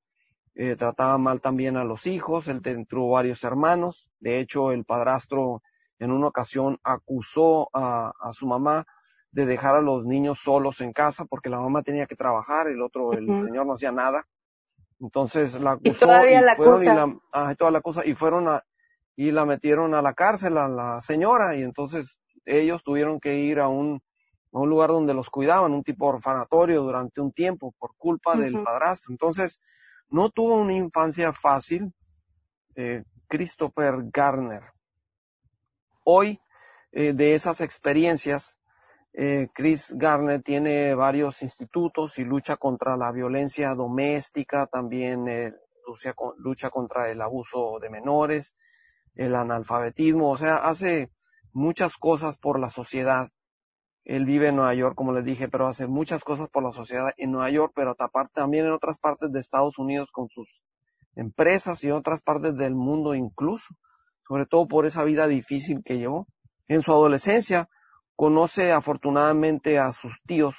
eh, 0.55 0.75
trataba 0.77 1.19
mal 1.19 1.41
también 1.41 1.77
a 1.77 1.85
los 1.85 2.07
hijos, 2.07 2.49
él 2.49 2.63
tuvo 2.89 3.11
varios 3.11 3.45
hermanos, 3.45 4.09
de 4.21 4.41
hecho 4.41 4.73
el 4.73 4.85
padrastro 4.85 5.63
en 5.99 6.11
una 6.11 6.29
ocasión 6.29 6.79
acusó 6.83 7.69
a, 7.75 8.13
a, 8.19 8.33
su 8.33 8.47
mamá 8.47 8.87
de 9.31 9.45
dejar 9.45 9.77
a 9.77 9.83
los 9.83 10.07
niños 10.07 10.39
solos 10.43 10.81
en 10.81 10.93
casa 10.93 11.27
porque 11.27 11.51
la 11.51 11.61
mamá 11.61 11.83
tenía 11.83 12.07
que 12.07 12.17
trabajar, 12.17 12.69
el 12.69 12.81
otro, 12.81 13.13
el 13.13 13.27
señor 13.45 13.67
no 13.67 13.75
hacía 13.75 13.93
nada. 13.93 14.27
Entonces 15.01 15.61
la 15.61 15.73
acusó 15.73 16.07
y, 16.27 16.41
la 16.41 16.57
fueron 16.57 16.83
y 16.83 16.87
la, 16.87 17.17
ah, 17.33 17.55
toda 17.57 17.71
la 17.71 17.81
cosa 17.81 18.05
y 18.05 18.15
fueron 18.15 18.49
a, 18.49 18.65
y 19.19 19.33
la 19.33 19.45
metieron 19.45 19.97
a 19.97 20.01
la 20.01 20.15
cárcel 20.15 20.57
a 20.59 20.69
la 20.69 21.01
señora 21.01 21.57
y 21.57 21.65
entonces 21.65 22.17
ellos 22.45 22.85
tuvieron 22.85 23.19
que 23.19 23.35
ir 23.35 23.59
a 23.59 23.67
un, 23.67 24.01
a 24.53 24.59
un 24.61 24.71
lugar 24.71 24.91
donde 24.91 25.13
los 25.13 25.29
cuidaban, 25.29 25.73
un 25.73 25.83
tipo 25.83 26.07
orfanatorio 26.07 26.83
durante 26.83 27.21
un 27.21 27.33
tiempo 27.33 27.75
por 27.81 27.97
culpa 27.97 28.37
del 28.37 28.63
padrastro. 28.63 29.13
Entonces, 29.13 29.61
no 30.09 30.31
tuvo 30.31 30.61
una 30.61 30.73
infancia 30.73 31.33
fácil 31.33 31.93
eh, 32.77 33.03
Christopher 33.27 34.05
Garner. 34.05 34.63
Hoy, 36.05 36.41
eh, 36.93 37.13
de 37.13 37.35
esas 37.35 37.61
experiencias, 37.61 38.57
eh, 39.15 39.49
Chris 39.53 39.95
Garner 39.97 40.45
tiene 40.45 40.95
varios 40.95 41.43
institutos 41.43 42.21
y 42.21 42.25
lucha 42.25 42.57
contra 42.57 42.97
la 42.97 43.11
violencia 43.11 43.75
doméstica, 43.75 44.69
también 44.69 45.25
lucha, 45.89 46.15
lucha 46.37 46.71
contra 46.71 47.11
el 47.11 47.21
abuso 47.21 47.81
de 47.81 47.91
menores, 47.91 48.55
el 49.19 49.35
analfabetismo, 49.35 50.31
o 50.31 50.39
sea, 50.39 50.57
hace 50.57 51.11
muchas 51.53 51.97
cosas 51.97 52.39
por 52.39 52.59
la 52.59 52.71
sociedad. 52.71 53.29
Él 54.05 54.25
vive 54.25 54.49
en 54.49 54.57
Nueva 54.57 54.75
York, 54.75 54.95
como 54.95 55.13
les 55.13 55.25
dije, 55.25 55.49
pero 55.49 55.67
hace 55.67 55.89
muchas 55.89 56.23
cosas 56.25 56.49
por 56.49 56.63
la 56.63 56.73
sociedad 56.73 57.11
en 57.17 57.33
Nueva 57.33 57.51
York, 57.51 57.73
pero 57.75 57.95
también 58.33 58.65
en 58.65 58.73
otras 58.73 58.99
partes 58.99 59.31
de 59.33 59.41
Estados 59.41 59.79
Unidos 59.79 60.11
con 60.13 60.29
sus 60.29 60.63
empresas 61.17 61.83
y 61.83 61.91
otras 61.91 62.23
partes 62.23 62.57
del 62.57 62.77
mundo 62.77 63.15
incluso, 63.15 63.75
sobre 64.27 64.47
todo 64.47 64.69
por 64.69 64.87
esa 64.87 65.03
vida 65.03 65.27
difícil 65.27 65.83
que 65.85 65.99
llevó. 65.99 66.29
En 66.69 66.81
su 66.83 66.93
adolescencia 66.93 67.69
conoce 68.15 68.73
afortunadamente 68.73 69.81
a 69.81 69.93
sus 69.93 70.23
tíos 70.27 70.55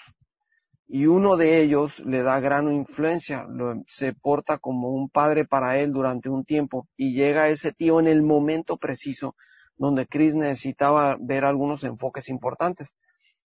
y 0.92 1.06
uno 1.06 1.38
de 1.38 1.62
ellos 1.62 2.00
le 2.00 2.24
da 2.24 2.40
gran 2.40 2.74
influencia, 2.74 3.48
se 3.86 4.14
porta 4.14 4.58
como 4.58 4.90
un 4.90 5.08
padre 5.08 5.46
para 5.46 5.78
él 5.78 5.94
durante 5.94 6.30
un 6.30 6.44
tiempo 6.44 6.88
y 6.98 7.14
llega 7.14 7.50
ese 7.50 7.72
tío 7.72 8.00
en 8.00 8.08
el 8.08 8.24
momento 8.24 8.78
preciso 8.78 9.36
donde 9.78 10.08
Chris 10.08 10.34
necesitaba 10.34 11.16
ver 11.20 11.46
algunos 11.46 11.84
enfoques 11.84 12.28
importantes. 12.28 12.96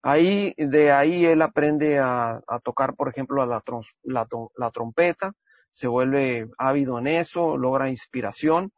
Ahí, 0.02 0.54
de 0.56 0.92
ahí 0.92 1.26
él 1.26 1.42
aprende 1.42 1.98
a, 1.98 2.40
tocar, 2.64 2.94
por 2.94 3.10
ejemplo, 3.10 3.44
la, 3.44 3.62
la, 4.02 4.70
trompeta, 4.70 5.34
se 5.70 5.88
vuelve 5.88 6.48
ávido 6.56 6.98
en 6.98 7.06
eso, 7.06 7.58
logra 7.58 7.90
inspiración. 7.90 8.72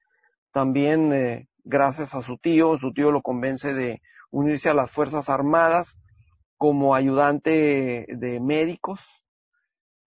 También, 0.50 1.12
eh, 1.12 1.48
gracias 1.62 2.16
a 2.16 2.22
su 2.22 2.38
tío, 2.38 2.76
su 2.76 2.92
tío 2.92 3.12
lo 3.12 3.22
convence 3.22 3.72
de 3.72 4.02
unirse 4.32 4.68
a 4.68 4.74
las 4.74 4.90
Fuerzas 4.90 5.28
Armadas 5.28 5.96
como 6.58 6.96
ayudante 6.96 8.06
de 8.08 8.40
médicos 8.40 9.22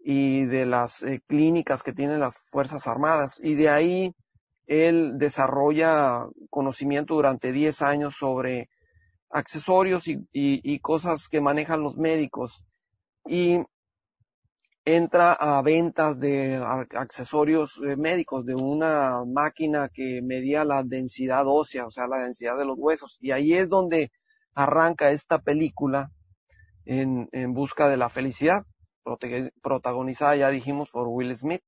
y 0.03 0.45
de 0.45 0.65
las 0.65 1.01
eh, 1.03 1.21
clínicas 1.25 1.81
que 1.81 1.93
tienen 1.93 2.19
las 2.19 2.37
Fuerzas 2.49 2.87
Armadas. 2.87 3.39
Y 3.41 3.55
de 3.55 3.69
ahí 3.69 4.15
él 4.67 5.13
desarrolla 5.17 6.27
conocimiento 6.49 7.15
durante 7.15 7.51
10 7.53 7.81
años 7.81 8.15
sobre 8.19 8.69
accesorios 9.29 10.03
y, 10.07 10.79
cosas 10.79 11.29
que 11.29 11.39
manejan 11.39 11.81
los 11.81 11.95
médicos. 11.95 12.65
Y 13.25 13.61
entra 14.83 15.33
a 15.33 15.61
ventas 15.61 16.19
de 16.19 16.57
accesorios 16.97 17.79
eh, 17.85 17.95
médicos, 17.95 18.45
de 18.45 18.55
una 18.55 19.23
máquina 19.25 19.89
que 19.89 20.21
medía 20.21 20.65
la 20.65 20.83
densidad 20.83 21.45
ósea, 21.47 21.85
o 21.85 21.91
sea, 21.91 22.07
la 22.07 22.23
densidad 22.23 22.57
de 22.57 22.65
los 22.65 22.77
huesos. 22.77 23.17
Y 23.21 23.31
ahí 23.31 23.53
es 23.53 23.69
donde 23.69 24.11
arranca 24.53 25.11
esta 25.11 25.39
película 25.39 26.11
en, 26.85 27.53
busca 27.53 27.87
de 27.87 27.97
la 27.97 28.09
felicidad, 28.09 28.65
protagonizada, 29.61 30.35
ya 30.35 30.49
dijimos, 30.49 30.89
por 30.89 31.07
Will 31.07 31.35
Smith. 31.35 31.63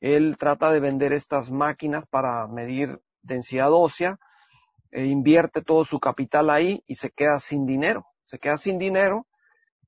Él 0.00 0.36
trata 0.38 0.70
de 0.72 0.80
vender 0.80 1.12
estas 1.12 1.50
máquinas 1.50 2.06
para 2.06 2.46
medir 2.48 3.00
densidad 3.22 3.72
ósea, 3.72 4.18
e 4.90 5.06
invierte 5.06 5.60
todo 5.60 5.84
su 5.84 5.98
capital 5.98 6.50
ahí 6.50 6.84
y 6.86 6.94
se 6.94 7.10
queda 7.10 7.40
sin 7.40 7.66
dinero. 7.66 8.06
Se 8.26 8.38
queda 8.38 8.56
sin 8.56 8.78
dinero, 8.78 9.26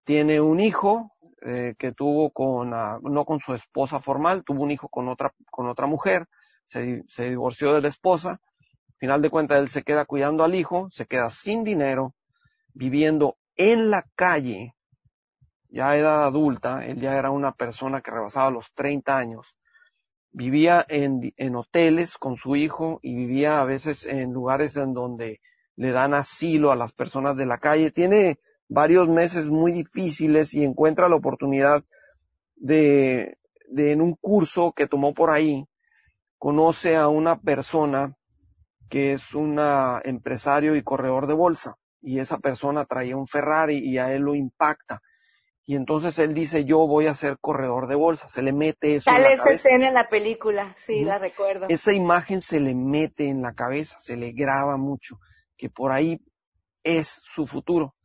tiene 0.04 0.40
un 0.40 0.58
hijo 0.58 1.12
eh, 1.42 1.74
que 1.78 1.92
tuvo 1.92 2.30
con, 2.30 2.74
ah, 2.74 2.98
no 3.02 3.24
con 3.24 3.38
su 3.38 3.54
esposa 3.54 4.00
formal, 4.00 4.42
tuvo 4.44 4.64
un 4.64 4.72
hijo 4.72 4.88
con 4.88 5.08
otra, 5.08 5.32
con 5.50 5.68
otra 5.68 5.86
mujer, 5.86 6.26
se, 6.64 7.04
se 7.08 7.28
divorció 7.28 7.72
de 7.72 7.82
la 7.82 7.88
esposa, 7.88 8.30
al 8.96 8.98
final 8.98 9.22
de 9.22 9.30
cuentas 9.30 9.58
él 9.58 9.68
se 9.68 9.82
queda 9.82 10.06
cuidando 10.06 10.42
al 10.42 10.54
hijo, 10.54 10.88
se 10.90 11.06
queda 11.06 11.30
sin 11.30 11.62
dinero, 11.62 12.14
viviendo 12.74 13.36
en 13.56 13.90
la 13.90 14.04
calle, 14.14 14.74
ya 15.68 15.90
a 15.90 15.96
edad 15.96 16.24
adulta, 16.24 16.86
él 16.86 17.00
ya 17.00 17.18
era 17.18 17.30
una 17.30 17.52
persona 17.52 18.00
que 18.00 18.10
rebasaba 18.10 18.50
los 18.50 18.72
30 18.74 19.16
años, 19.16 19.56
vivía 20.30 20.84
en, 20.88 21.32
en 21.36 21.56
hoteles 21.56 22.18
con 22.18 22.36
su 22.36 22.56
hijo 22.56 23.00
y 23.02 23.14
vivía 23.14 23.60
a 23.60 23.64
veces 23.64 24.04
en 24.06 24.32
lugares 24.32 24.76
en 24.76 24.92
donde 24.92 25.40
le 25.76 25.90
dan 25.92 26.14
asilo 26.14 26.70
a 26.70 26.76
las 26.76 26.92
personas 26.92 27.36
de 27.36 27.46
la 27.46 27.58
calle. 27.58 27.90
Tiene 27.90 28.38
varios 28.68 29.08
meses 29.08 29.48
muy 29.48 29.72
difíciles 29.72 30.52
y 30.54 30.64
encuentra 30.64 31.08
la 31.08 31.16
oportunidad 31.16 31.84
de, 32.54 33.38
de 33.68 33.92
en 33.92 34.02
un 34.02 34.14
curso 34.14 34.72
que 34.72 34.86
tomó 34.86 35.14
por 35.14 35.30
ahí, 35.30 35.66
conoce 36.38 36.96
a 36.96 37.08
una 37.08 37.40
persona 37.40 38.16
que 38.90 39.14
es 39.14 39.34
un 39.34 39.58
empresario 40.04 40.76
y 40.76 40.82
corredor 40.82 41.26
de 41.26 41.34
bolsa 41.34 41.76
y 42.06 42.20
esa 42.20 42.38
persona 42.38 42.84
traía 42.84 43.16
un 43.16 43.26
Ferrari 43.26 43.78
y 43.78 43.98
a 43.98 44.12
él 44.12 44.22
lo 44.22 44.36
impacta. 44.36 45.02
Y 45.64 45.74
entonces 45.74 46.16
él 46.20 46.34
dice, 46.34 46.64
yo 46.64 46.86
voy 46.86 47.08
a 47.08 47.14
ser 47.16 47.38
corredor 47.40 47.88
de 47.88 47.96
bolsa. 47.96 48.28
Se 48.28 48.42
le 48.42 48.52
mete 48.52 48.94
eso. 48.94 49.10
Esa 49.10 49.50
escena 49.50 49.88
en 49.88 49.94
la 49.94 50.08
película, 50.08 50.72
sí, 50.78 51.02
la 51.02 51.18
recuerdo. 51.18 51.66
Esa 51.68 51.92
imagen 51.92 52.40
se 52.40 52.60
le 52.60 52.76
mete 52.76 53.28
en 53.28 53.42
la 53.42 53.54
cabeza, 53.54 53.98
se 53.98 54.16
le 54.16 54.30
graba 54.30 54.76
mucho, 54.76 55.18
que 55.56 55.68
por 55.68 55.90
ahí 55.90 56.20
es 56.84 57.08
su 57.24 57.48
futuro. 57.48 57.96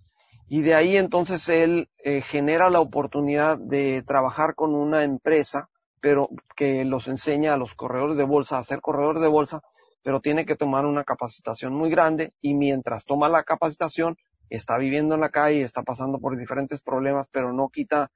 Y 0.48 0.64
de 0.64 0.74
ahí 0.74 0.98
entonces 0.98 1.48
él 1.48 1.92
eh, 2.04 2.22
genera 2.22 2.72
la 2.72 2.80
oportunidad 2.80 3.60
de 3.60 4.02
trabajar 4.02 4.56
con 4.56 4.74
una 4.74 5.04
empresa, 5.04 5.70
pero 6.00 6.30
que 6.56 6.86
los 6.86 7.08
enseña 7.08 7.54
a 7.54 7.58
los 7.58 7.76
corredores 7.76 8.18
de 8.18 8.24
bolsa 8.24 8.58
a 8.58 8.64
ser 8.64 8.82
corredores 8.82 9.22
de 9.22 9.28
bolsa, 9.28 9.62
pero 10.04 10.20
tiene 10.20 10.46
que 10.46 10.56
tomar 10.56 10.86
una 10.86 11.04
capacitación 11.04 11.74
muy 11.74 11.90
grande 11.90 12.34
y 12.42 12.54
mientras 12.54 13.06
toma 13.06 13.30
la 13.30 13.44
capacitación 13.44 14.18
está 14.50 14.78
viviendo 14.78 15.16
en 15.16 15.22
la 15.22 15.30
calle, 15.30 15.62
está 15.62 15.84
pasando 15.84 16.20
por 16.20 16.38
diferentes 16.38 16.82
problemas, 16.82 17.28
pero 17.32 17.54
no 17.54 17.70
quita 17.70 18.12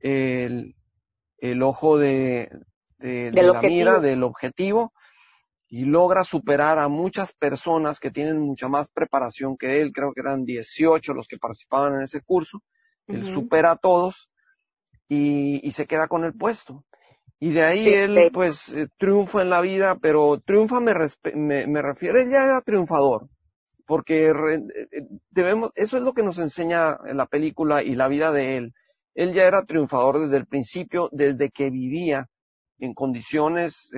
el, 0.00 0.76
el 1.38 1.62
ojo 1.62 1.98
de, 1.98 2.48
de, 2.98 3.30
la 3.32 3.60
mira, 3.60 4.00
del 4.00 4.22
objetivo 4.22 4.92
y 5.68 5.84
logra 5.84 6.24
superar 6.24 6.78
a 6.78 6.88
muchas 6.88 7.32
personas 7.32 7.98
que 7.98 8.10
tienen 8.10 8.38
mucha 8.38 8.68
más 8.68 8.88
preparación 8.88 9.56
que 9.56 9.80
él, 9.80 9.92
creo 9.92 10.12
que 10.12 10.20
eran 10.20 10.44
18 10.44 11.14
los 11.14 11.26
que 11.26 11.38
participaban 11.38 11.94
en 11.94 12.02
ese 12.02 12.20
curso, 12.20 12.62
él 13.08 13.24
supera 13.24 13.72
a 13.72 13.76
todos 13.76 14.30
y, 15.08 15.60
y, 15.66 15.72
se 15.72 15.86
queda 15.86 16.08
con 16.08 16.24
el 16.24 16.32
puesto. 16.32 16.84
Y 17.40 17.50
de 17.50 17.62
ahí 17.62 17.88
él, 17.88 18.30
pues, 18.32 18.72
eh, 18.72 18.88
triunfa 18.96 19.42
en 19.42 19.50
la 19.50 19.60
vida, 19.60 19.96
pero 20.00 20.40
triunfa 20.40 20.80
me, 20.80 20.94
me, 21.34 21.66
me 21.66 21.82
refiero, 21.82 22.20
él 22.20 22.30
ya 22.30 22.44
era 22.44 22.60
triunfador, 22.60 23.28
porque 23.86 24.28
eh, 24.28 24.34
eh, 24.92 25.06
debemos, 25.30 25.70
eso 25.74 25.96
es 25.96 26.02
lo 26.02 26.12
que 26.12 26.22
nos 26.22 26.38
enseña 26.38 26.96
la 27.12 27.26
película 27.26 27.82
y 27.82 27.96
la 27.96 28.08
vida 28.08 28.32
de 28.32 28.56
él. 28.56 28.74
Él 29.14 29.32
ya 29.32 29.46
era 29.46 29.64
triunfador 29.64 30.18
desde 30.18 30.38
el 30.38 30.46
principio, 30.46 31.08
desde 31.12 31.50
que 31.50 31.70
vivía 31.70 32.26
en 32.78 32.94
condiciones 32.94 33.88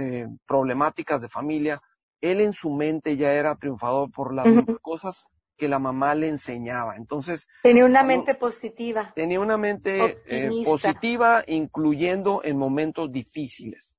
problemáticas 0.47 1.23
de 1.23 1.31
familia. 1.31 1.81
Él 2.21 2.43
en 2.43 2.53
su 2.53 2.71
mente 2.71 3.17
ya 3.17 3.33
era 3.33 3.57
triunfador 3.57 4.11
por 4.11 4.35
las 4.35 4.47
cosas 4.83 5.29
que 5.57 5.69
la 5.69 5.79
mamá 5.79 6.15
le 6.15 6.29
enseñaba. 6.29 6.97
Entonces. 6.97 7.49
Tenía 7.63 7.85
una 7.85 8.03
mente 8.03 8.35
positiva. 8.35 9.13
Tenía 9.15 9.41
una 9.41 9.57
mente 9.57 10.23
eh, 10.27 10.51
positiva, 10.65 11.43
incluyendo 11.47 12.43
en 12.45 12.57
momentos 12.57 13.11
difíciles. 13.11 13.97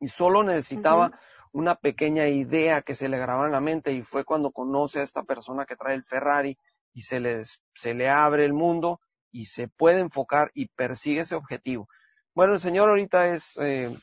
Y 0.00 0.08
solo 0.08 0.42
necesitaba 0.42 1.18
una 1.52 1.76
pequeña 1.76 2.26
idea 2.26 2.82
que 2.82 2.96
se 2.96 3.08
le 3.08 3.18
grabara 3.18 3.46
en 3.46 3.52
la 3.52 3.60
mente 3.60 3.92
y 3.92 4.02
fue 4.02 4.24
cuando 4.24 4.50
conoce 4.50 4.98
a 4.98 5.04
esta 5.04 5.22
persona 5.22 5.66
que 5.66 5.76
trae 5.76 5.94
el 5.94 6.04
Ferrari 6.04 6.58
y 6.92 7.02
se 7.02 7.20
le, 7.20 7.44
se 7.74 7.94
le 7.94 8.08
abre 8.08 8.44
el 8.44 8.52
mundo 8.52 9.00
y 9.30 9.46
se 9.46 9.68
puede 9.68 10.00
enfocar 10.00 10.50
y 10.54 10.66
persigue 10.66 11.20
ese 11.20 11.36
objetivo. 11.36 11.88
Bueno, 12.34 12.54
el 12.54 12.60
señor 12.60 12.88
ahorita 12.88 13.32
es, 13.32 13.56
eh, 13.58 13.96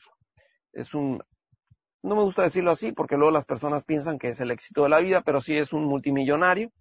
es 0.72 0.94
un 0.94 1.22
no 2.02 2.16
me 2.16 2.22
gusta 2.22 2.42
decirlo 2.42 2.70
así 2.72 2.92
porque 2.92 3.16
luego 3.16 3.30
las 3.30 3.44
personas 3.44 3.84
piensan 3.84 4.18
que 4.18 4.28
es 4.28 4.40
el 4.40 4.50
éxito 4.50 4.82
de 4.82 4.88
la 4.88 5.00
vida, 5.00 5.22
pero 5.22 5.40
sí 5.40 5.56
es 5.56 5.72
un 5.72 5.84
multimillonario, 5.84 6.72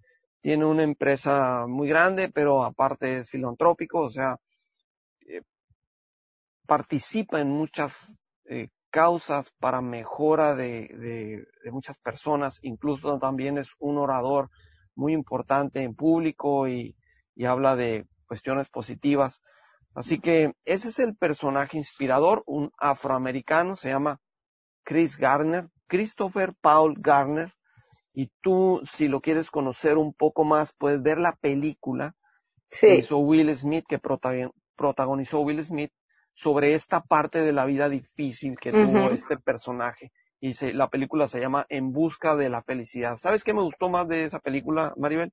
tiene 0.41 0.65
una 0.65 0.83
empresa 0.83 1.67
muy 1.67 1.87
grande, 1.87 2.29
pero 2.29 2.63
aparte 2.63 3.19
es 3.19 3.29
filantrópico, 3.29 4.01
o 4.01 4.09
sea, 4.09 4.37
eh, 5.27 5.41
participa 6.65 7.39
en 7.39 7.49
muchas 7.49 8.17
eh, 8.45 8.69
causas 8.89 9.51
para 9.59 9.81
mejora 9.81 10.55
de, 10.55 10.87
de, 10.87 11.45
de, 11.63 11.71
muchas 11.71 11.97
personas, 11.99 12.59
incluso 12.63 13.19
también 13.19 13.57
es 13.57 13.69
un 13.79 13.97
orador 13.99 14.49
muy 14.95 15.13
importante 15.13 15.83
en 15.83 15.95
público 15.95 16.67
y, 16.67 16.97
y 17.35 17.45
habla 17.45 17.75
de 17.75 18.07
cuestiones 18.25 18.69
positivas. 18.69 19.41
Así 19.93 20.19
que 20.19 20.53
ese 20.65 20.87
es 20.89 20.99
el 20.99 21.15
personaje 21.15 21.77
inspirador, 21.77 22.43
un 22.47 22.71
afroamericano, 22.77 23.75
se 23.75 23.89
llama 23.89 24.19
Chris 24.83 25.17
Garner, 25.17 25.69
Christopher 25.87 26.53
Paul 26.61 26.95
Garner, 26.97 27.53
y 28.13 28.29
tú, 28.41 28.81
si 28.83 29.07
lo 29.07 29.21
quieres 29.21 29.51
conocer 29.51 29.97
un 29.97 30.13
poco 30.13 30.43
más, 30.43 30.73
puedes 30.73 31.01
ver 31.01 31.17
la 31.17 31.35
película 31.35 32.15
sí. 32.69 32.87
que 32.87 32.95
hizo 32.97 33.19
Will 33.19 33.55
Smith, 33.55 33.85
que 33.87 33.99
protagonizó 34.75 35.41
Will 35.41 35.63
Smith, 35.63 35.91
sobre 36.33 36.73
esta 36.73 37.01
parte 37.01 37.39
de 37.39 37.53
la 37.53 37.65
vida 37.65 37.89
difícil 37.89 38.57
que 38.57 38.71
uh 38.71 38.73
-huh. 38.73 38.85
tuvo 38.85 39.09
este 39.11 39.37
personaje. 39.37 40.11
Y 40.39 40.55
se, 40.55 40.73
la 40.73 40.89
película 40.89 41.27
se 41.27 41.39
llama 41.39 41.65
En 41.69 41.91
busca 41.91 42.35
de 42.35 42.49
la 42.49 42.63
felicidad. 42.63 43.17
¿Sabes 43.17 43.43
qué 43.43 43.53
me 43.53 43.61
gustó 43.61 43.89
más 43.89 44.07
de 44.07 44.23
esa 44.23 44.39
película, 44.39 44.93
Maribel? 44.97 45.31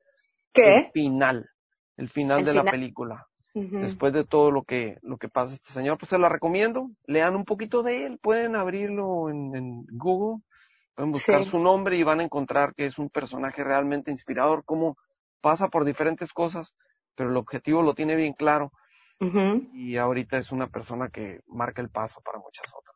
¿Qué? 0.53 0.77
El 0.77 0.91
final. 0.93 1.51
El 1.97 2.09
final 2.09 2.41
el 2.41 2.45
de 2.45 2.51
final. 2.51 2.65
la 2.67 2.71
película. 2.71 3.28
Uh 3.59 3.71
-huh. 3.71 3.81
Después 3.81 4.13
de 4.13 4.25
todo 4.25 4.51
lo 4.51 4.63
que, 4.63 4.99
lo 5.03 5.17
que 5.17 5.29
pasa 5.29 5.55
este 5.55 5.73
señor, 5.73 5.99
pues 5.99 6.11
se 6.11 6.19
la 6.19 6.29
recomiendo. 6.29 6.91
Lean 7.07 7.35
un 7.37 7.45
poquito 7.45 7.83
de 7.83 8.07
él. 8.07 8.19
Pueden 8.21 8.55
abrirlo 8.57 9.31
en, 9.31 9.55
en 9.57 9.87
Google. 9.91 10.43
Pueden 10.95 11.13
buscar 11.13 11.43
Sí. 11.45 11.51
su 11.51 11.59
nombre 11.59 11.97
y 11.97 12.03
van 12.03 12.21
a 12.21 12.25
encontrar 12.25 12.75
que 12.75 12.87
es 12.87 12.99
un 12.99 13.09
personaje 13.09 13.63
realmente 13.65 14.11
inspirador, 14.11 14.65
cómo 14.65 14.97
pasa 15.41 15.69
por 15.69 15.85
diferentes 15.85 16.33
cosas, 16.33 16.75
pero 17.15 17.31
el 17.31 17.37
objetivo 17.37 17.83
lo 17.83 17.95
tiene 17.95 18.17
bien 18.17 18.33
claro 18.33 18.71
y 19.73 19.97
ahorita 19.97 20.39
es 20.39 20.53
una 20.53 20.67
persona 20.69 21.09
que 21.09 21.41
marca 21.47 21.83
el 21.83 21.89
paso 21.91 22.21
para 22.25 22.39
muchas 22.39 22.67
otras. 22.73 22.88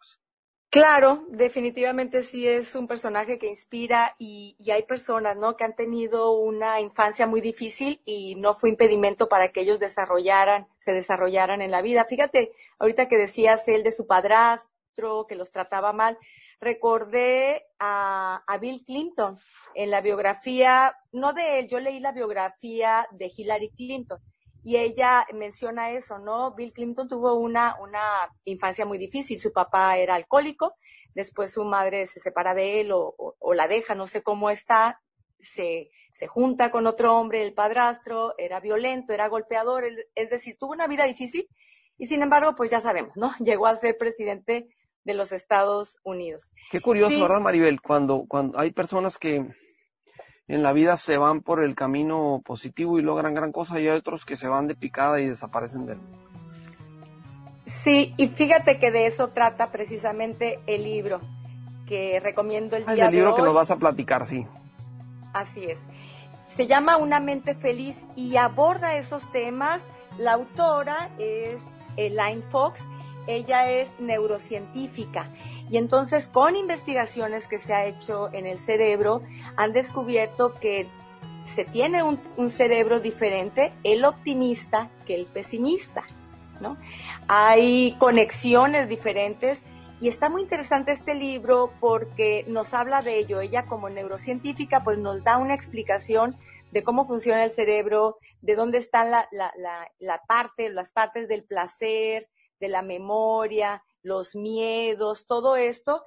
Claro, 0.73 1.27
definitivamente 1.29 2.23
sí 2.23 2.49
es 2.49 2.75
un 2.75 2.87
personaje 2.89 3.39
que 3.39 3.47
inspira 3.47 4.17
y, 4.19 4.57
y 4.59 4.71
hay 4.71 4.85
personas, 4.85 5.37
¿no? 5.37 5.55
Que 5.55 5.65
han 5.65 5.77
tenido 5.77 6.33
una 6.33 6.81
infancia 6.81 7.27
muy 7.27 7.43
difícil 7.43 8.01
y 8.07 8.37
no 8.37 8.55
fue 8.55 8.71
impedimento 8.71 9.29
para 9.29 9.53
que 9.53 9.61
ellos 9.61 9.79
desarrollaran, 9.79 10.67
se 10.79 10.93
desarrollaran 10.93 11.61
en 11.61 11.71
la 11.71 11.83
vida. 11.83 12.07
Fíjate, 12.07 12.53
ahorita 12.79 13.07
que 13.07 13.19
decías 13.19 13.69
él 13.69 13.83
de 13.83 13.93
su 13.93 14.07
padrastro, 14.07 15.27
que 15.29 15.35
los 15.35 15.53
trataba 15.53 15.93
mal, 15.93 16.17
recordé 16.59 17.67
a, 17.79 18.43
a 18.47 18.57
Bill 18.57 18.83
Clinton 18.87 19.39
en 19.75 19.91
la 19.91 20.01
biografía, 20.01 20.97
no 21.13 21.35
de 21.35 21.59
él, 21.59 21.69
yo 21.69 21.81
leí 21.81 22.01
la 22.01 22.13
biografía 22.13 23.07
de 23.11 23.31
Hillary 23.37 23.71
Clinton 23.77 24.19
y 24.65 24.77
ella 24.77 25.27
menciona 25.35 25.91
eso, 25.93 26.19
¿no? 26.19 26.55
Bill 26.55 26.73
Clinton 26.73 27.09
tuvo 27.09 27.35
una, 27.35 27.77
una 27.81 28.01
infancia 28.45 28.85
muy 28.85 28.99
difícil, 28.99 29.41
su 29.41 29.53
papá 29.53 29.99
era 29.99 30.15
alcohólico, 30.15 30.75
después 31.15 31.53
su 31.53 31.65
madre 31.65 32.07
se 32.07 32.21
separa 32.21 32.55
de 32.55 32.81
él 32.81 32.93
o, 32.93 33.15
o, 33.17 33.35
o 33.39 33.55
la 33.55 33.69
deja, 33.69 33.95
no 33.95 34.07
sé 34.07 34.23
cómo 34.23 34.51
está, 34.51 35.01
se, 35.41 35.91
se, 36.15 36.27
junta 36.29 36.71
con 36.71 36.87
otro 36.87 37.17
hombre, 37.17 37.43
el 37.43 37.55
padrastro, 37.55 38.35
era 38.39 38.61
violento, 38.61 39.13
era 39.13 39.29
golpeador, 39.29 39.85
es 40.15 40.31
decir, 40.31 40.57
tuvo 40.59 40.73
una 40.73 40.87
vida 40.87 41.05
difícil 41.05 41.49
y 41.99 42.07
sin 42.07 42.23
embargo, 42.23 42.55
pues 42.55 42.71
ya 42.71 42.81
sabemos, 42.81 43.17
¿no? 43.17 43.33
Llegó 43.41 43.67
a 43.67 43.77
ser 43.77 43.97
presidente 43.99 44.69
de 45.05 45.15
los 45.15 45.33
Estados 45.33 45.99
Unidos. 46.05 46.51
Qué 46.71 46.81
curioso, 46.81 47.15
Sí. 47.15 47.21
¿verdad, 47.21 47.41
Maribel? 47.41 47.81
Cuando, 47.81 48.25
cuando 48.29 48.59
hay 48.59 48.71
personas 48.71 49.19
que 49.19 49.45
en 50.53 50.63
la 50.63 50.75
vida 50.75 50.99
se 50.99 51.17
van 51.17 51.41
por 51.41 51.65
el 51.65 51.75
camino 51.75 52.43
positivo 52.45 52.99
y 52.99 53.03
logran 53.03 53.33
gran 53.35 53.53
cosa 53.53 53.81
y 53.81 53.89
hay 53.89 53.97
otros 53.97 54.27
que 54.27 54.37
se 54.37 54.49
van 54.49 54.67
de 54.67 54.75
picada 54.75 55.19
y 55.19 55.27
desaparecen 55.27 55.87
del 55.87 55.97
mundo. 55.97 56.19
Sí, 57.65 58.13
y 58.19 58.29
fíjate 58.29 58.79
que 58.79 58.91
de 58.91 59.07
eso 59.07 59.29
trata 59.29 59.71
precisamente 59.71 60.61
el 60.67 60.85
libro 60.85 61.21
que 61.87 62.21
recomiendo 62.21 62.77
el 62.77 62.85
Ah, 62.87 62.93
día 62.93 63.05
del 63.07 63.15
libro 63.15 63.31
de 63.31 63.37
que 63.37 63.43
nos 63.43 63.55
vas 63.55 63.71
a 63.71 63.79
platicar, 63.79 64.27
sí. 64.27 64.47
Así 65.33 65.65
es. 65.65 65.79
Se 66.55 66.67
llama 66.67 66.99
Una 66.99 67.19
mente 67.19 67.55
feliz 67.55 68.07
y 68.15 68.37
aborda 68.37 68.97
esos 68.97 69.33
temas. 69.33 69.83
La 70.19 70.35
autora 70.35 71.09
es 71.19 71.63
Elaine 71.97 72.43
Fox. 72.43 72.83
Ella 73.27 73.71
es 73.71 73.89
neurocientífica 74.01 75.31
y 75.73 75.79
entonces 75.79 76.29
con 76.29 76.55
investigaciones 76.55 77.49
que 77.49 77.59
se 77.59 77.73
ha 77.73 77.87
hecho 77.87 78.31
en 78.35 78.45
el 78.45 78.59
cerebro 78.59 79.23
han 79.57 79.73
descubierto 79.73 80.55
que 80.61 80.87
se 81.47 81.65
tiene 81.65 82.03
un, 82.03 82.51
cerebro 82.51 83.01
diferente, 83.01 83.73
el 83.83 84.05
optimista 84.05 84.91
que 85.07 85.15
el 85.15 85.25
pesimista, 85.25 86.03
¿no? 86.61 86.77
Hay 87.27 87.97
conexiones 87.99 88.87
diferentes 88.87 89.63
y 89.99 90.09
está 90.09 90.29
muy 90.29 90.43
interesante 90.43 90.93
este 90.93 91.15
libro 91.15 91.73
porque 91.81 92.45
nos 92.49 92.75
habla 92.75 93.01
de 93.01 93.17
ello. 93.17 93.41
Ella 93.41 93.65
como 93.65 93.89
neurocientífica 93.89 94.85
pues 94.85 94.99
nos 94.99 95.25
da 95.25 95.39
una 95.39 95.55
explicación 95.55 96.37
de 96.71 96.83
cómo 96.83 97.07
funciona 97.07 97.45
el 97.45 97.51
cerebro, 97.51 98.19
de 98.43 98.57
dónde 98.57 98.77
están 98.77 99.11
la, 99.11 99.27
la, 99.33 99.51
la, 99.57 99.91
la 100.01 100.21
parte, 100.29 100.69
las 100.69 100.93
partes 100.93 101.29
del 101.29 101.45
placer, 101.45 102.29
de 102.61 102.69
la 102.69 102.83
memoria, 102.83 103.83
los 104.03 104.35
miedos, 104.35 105.27
todo 105.27 105.57
esto, 105.57 106.05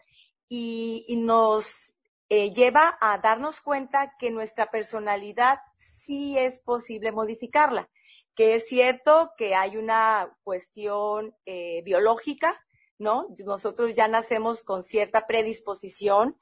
y, 0.48 1.06
nos 1.18 1.94
eh, 2.30 2.54
lleva 2.54 2.98
a 3.02 3.18
darnos 3.18 3.62
cuenta 3.62 4.16
que 4.20 4.32
nuestra 4.32 4.72
personalidad 4.72 5.60
sí 5.78 6.38
es 6.38 6.60
posible 6.60 7.12
modificarla, 7.12 7.90
que 8.36 8.56
es 8.56 8.68
cierto 8.68 9.32
que 9.38 9.56
hay 9.56 9.78
una 9.78 10.38
cuestión 10.44 11.36
eh, 11.46 11.82
biológica, 11.84 12.62
¿no? 12.98 13.28
Nosotros 13.46 13.94
ya 13.96 14.08
nacemos 14.08 14.64
con 14.64 14.84
cierta 14.84 15.28
predisposición 15.28 16.38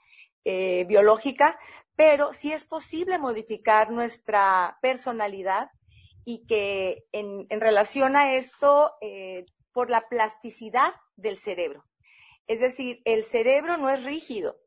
eh, 0.45 0.85
biológica, 0.87 1.57
pero 1.95 2.33
sí 2.33 2.51
es 2.51 2.65
posible 2.65 3.17
modificar 3.17 3.91
nuestra 3.91 4.77
personalidad 4.81 5.69
y 6.25 6.45
que 6.45 7.05
en, 7.11 7.47
relación 7.49 8.15
a 8.15 8.35
esto, 8.35 8.93
por 9.73 9.89
la 9.89 10.07
plasticidad 10.09 10.93
del 11.15 11.37
cerebro. 11.37 11.83
Es 12.47 12.59
decir, 12.59 13.01
el 13.05 13.23
cerebro 13.23 13.77
no 13.77 13.89
es 13.89 14.03
rígido. 14.03 14.57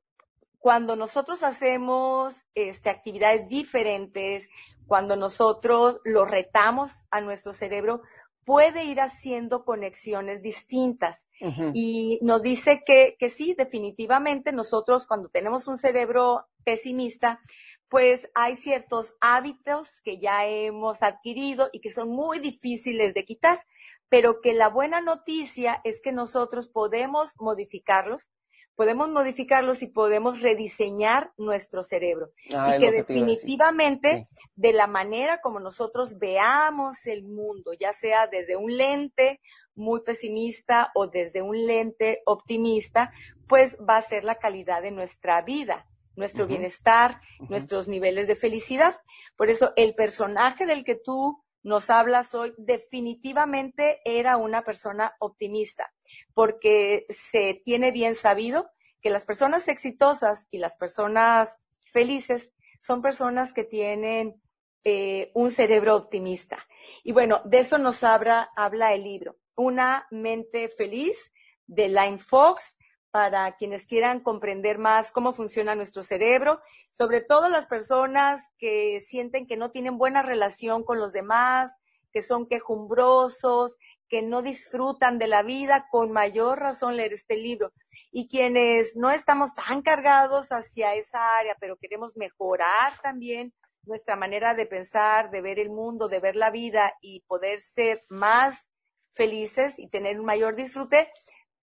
Cuando 0.58 0.96
nosotros 0.96 1.42
hacemos 1.42 2.34
este, 2.54 2.90
actividades 2.90 3.48
diferentes, 3.48 4.48
cuando 4.86 5.16
nosotros 5.16 6.00
lo 6.04 6.24
retamos 6.24 7.04
a 7.10 7.20
nuestro 7.20 7.52
cerebro, 7.52 8.02
puede 8.44 8.84
ir 8.84 9.00
haciendo 9.00 9.64
conexiones 9.64 10.40
distintas. 10.40 11.26
Uh 11.40 11.48
-huh. 11.48 11.70
Y 11.74 12.18
nos 12.22 12.42
dice 12.42 12.82
que, 12.86 13.16
que 13.18 13.28
sí, 13.28 13.54
definitivamente 13.54 14.52
nosotros 14.52 15.06
cuando 15.06 15.28
tenemos 15.28 15.66
un 15.66 15.78
cerebro 15.78 16.46
pesimista, 16.64 17.40
pues 17.88 18.28
hay 18.34 18.56
ciertos 18.56 19.14
hábitos 19.20 20.00
que 20.02 20.18
ya 20.18 20.46
hemos 20.46 21.02
adquirido 21.02 21.70
y 21.72 21.80
que 21.80 21.92
son 21.92 22.08
muy 22.08 22.38
difíciles 22.38 23.14
de 23.14 23.24
quitar, 23.24 23.64
pero 24.08 24.40
que 24.40 24.54
la 24.54 24.68
buena 24.68 25.00
noticia 25.00 25.80
es 25.84 26.00
que 26.00 26.12
nosotros 26.12 26.68
podemos 26.68 27.34
modificarlos, 27.38 28.28
podemos 28.74 29.08
modificarlos 29.08 29.82
y 29.82 29.88
podemos 29.88 30.42
rediseñar 30.42 31.32
nuestro 31.36 31.82
cerebro. 31.82 32.30
Ah, 32.54 32.76
y 32.76 32.80
que, 32.80 32.92
definitivamente 32.92 34.26
sí. 34.28 34.36
de 34.54 34.72
la 34.72 34.86
manera 34.86 35.40
como 35.40 35.60
nosotros 35.60 36.18
veamos 36.18 37.06
el 37.06 37.24
mundo, 37.24 37.72
ya 37.72 37.92
sea 37.92 38.26
desde 38.26 38.56
un 38.56 38.76
lente 38.76 39.40
muy 39.74 40.02
pesimista 40.02 40.90
o 40.94 41.06
desde 41.06 41.42
un 41.42 41.66
lente 41.66 42.22
optimista, 42.26 43.12
pues 43.48 43.76
va 43.78 43.96
a 43.96 44.02
ser 44.02 44.24
la 44.24 44.36
calidad 44.36 44.82
de 44.82 44.90
nuestra 44.90 45.42
vida 45.42 45.86
nuestro 46.16 46.44
uh 46.44 46.46
-huh. 46.46 46.50
bienestar, 46.50 47.20
uh 47.38 47.44
-huh. 47.44 47.50
nuestros 47.50 47.88
niveles 47.88 48.26
de 48.26 48.34
felicidad. 48.34 48.94
Por 49.36 49.50
eso 49.50 49.72
el 49.76 49.94
personaje 49.94 50.64
del 50.64 50.82
que 50.82 50.94
tú 50.96 51.44
nos 51.66 51.90
hablas 51.90 52.32
hoy 52.32 52.54
definitivamente 52.58 54.00
era 54.04 54.36
una 54.36 54.62
persona 54.62 55.16
optimista, 55.18 55.92
porque 56.32 57.06
se 57.08 57.60
tiene 57.64 57.90
bien 57.90 58.14
sabido 58.14 58.70
que 59.02 59.10
las 59.10 59.24
personas 59.24 59.66
exitosas 59.66 60.46
y 60.52 60.58
las 60.58 60.76
personas 60.76 61.58
felices 61.90 62.52
son 62.80 63.02
personas 63.02 63.52
que 63.52 63.64
tienen 63.64 64.40
eh, 64.84 65.32
un 65.34 65.50
cerebro 65.50 65.96
optimista. 65.96 66.64
Y 67.02 67.10
bueno, 67.10 67.42
de 67.44 67.58
eso 67.58 67.78
nos 67.78 68.04
habla, 68.04 68.48
habla 68.54 68.94
el 68.94 69.02
libro, 69.02 69.36
Una 69.56 70.06
mente 70.12 70.68
feliz 70.68 71.32
de 71.66 71.88
Line 71.88 72.20
Fox, 72.20 72.78
para 73.16 73.56
quienes 73.56 73.86
quieran 73.86 74.20
comprender 74.20 74.76
más 74.76 75.10
cómo 75.10 75.32
funciona 75.32 75.74
nuestro 75.74 76.02
cerebro, 76.02 76.60
sobre 76.92 77.22
todo 77.22 77.48
las 77.48 77.64
personas 77.64 78.50
que 78.58 79.00
sienten 79.00 79.46
que 79.46 79.56
no 79.56 79.70
tienen 79.70 79.96
buena 79.96 80.20
relación 80.20 80.84
con 80.84 80.98
los 80.98 81.14
demás, 81.14 81.72
que 82.12 82.20
son 82.20 82.46
quejumbrosos, 82.46 83.78
que 84.10 84.20
no 84.20 84.42
disfrutan 84.42 85.16
de 85.16 85.28
la 85.28 85.42
vida, 85.42 85.88
con 85.90 86.12
mayor 86.12 86.58
razón 86.58 86.98
leer 86.98 87.14
este 87.14 87.38
libro. 87.38 87.72
Y 88.12 88.28
quienes 88.28 88.96
no 88.96 89.10
estamos 89.10 89.54
tan 89.54 89.80
cargados 89.80 90.48
hacia 90.48 90.94
esa 90.94 91.38
área, 91.38 91.56
pero 91.58 91.78
queremos 91.78 92.18
mejorar 92.18 93.00
también 93.02 93.54
nuestra 93.84 94.16
manera 94.16 94.52
de 94.52 94.66
pensar, 94.66 95.30
de 95.30 95.40
ver 95.40 95.58
el 95.58 95.70
mundo, 95.70 96.08
de 96.08 96.20
ver 96.20 96.36
la 96.36 96.50
vida 96.50 96.92
y 97.00 97.20
poder 97.20 97.60
ser 97.60 98.04
más 98.10 98.68
felices 99.14 99.78
y 99.78 99.88
tener 99.88 100.20
un 100.20 100.26
mayor 100.26 100.54
disfrute, 100.54 101.10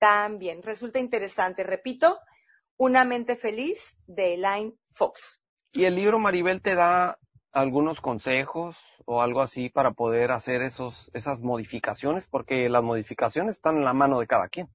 también 0.00 0.62
resulta 0.62 0.98
interesante. 0.98 1.62
Repito, 1.62 2.18
Una 2.76 3.04
mente 3.04 3.36
feliz 3.36 3.94
de 4.06 4.34
Elaine 4.34 4.74
Fox. 4.90 5.38
Y 5.74 5.84
el 5.84 5.94
libro 5.96 6.18
Maribel 6.18 6.62
te 6.62 6.74
da 6.74 7.18
algunos 7.52 8.00
consejos 8.00 8.78
o 9.04 9.20
algo 9.20 9.42
así 9.42 9.68
para 9.68 9.90
poder 9.92 10.32
hacer 10.32 10.62
esos, 10.62 11.10
esas 11.12 11.40
modificaciones, 11.40 12.26
porque 12.26 12.70
las 12.70 12.82
modificaciones 12.82 13.56
están 13.56 13.76
en 13.76 13.84
la 13.84 13.92
mano 13.92 14.18
de 14.18 14.26
cada 14.26 14.48
quien. 14.48 14.70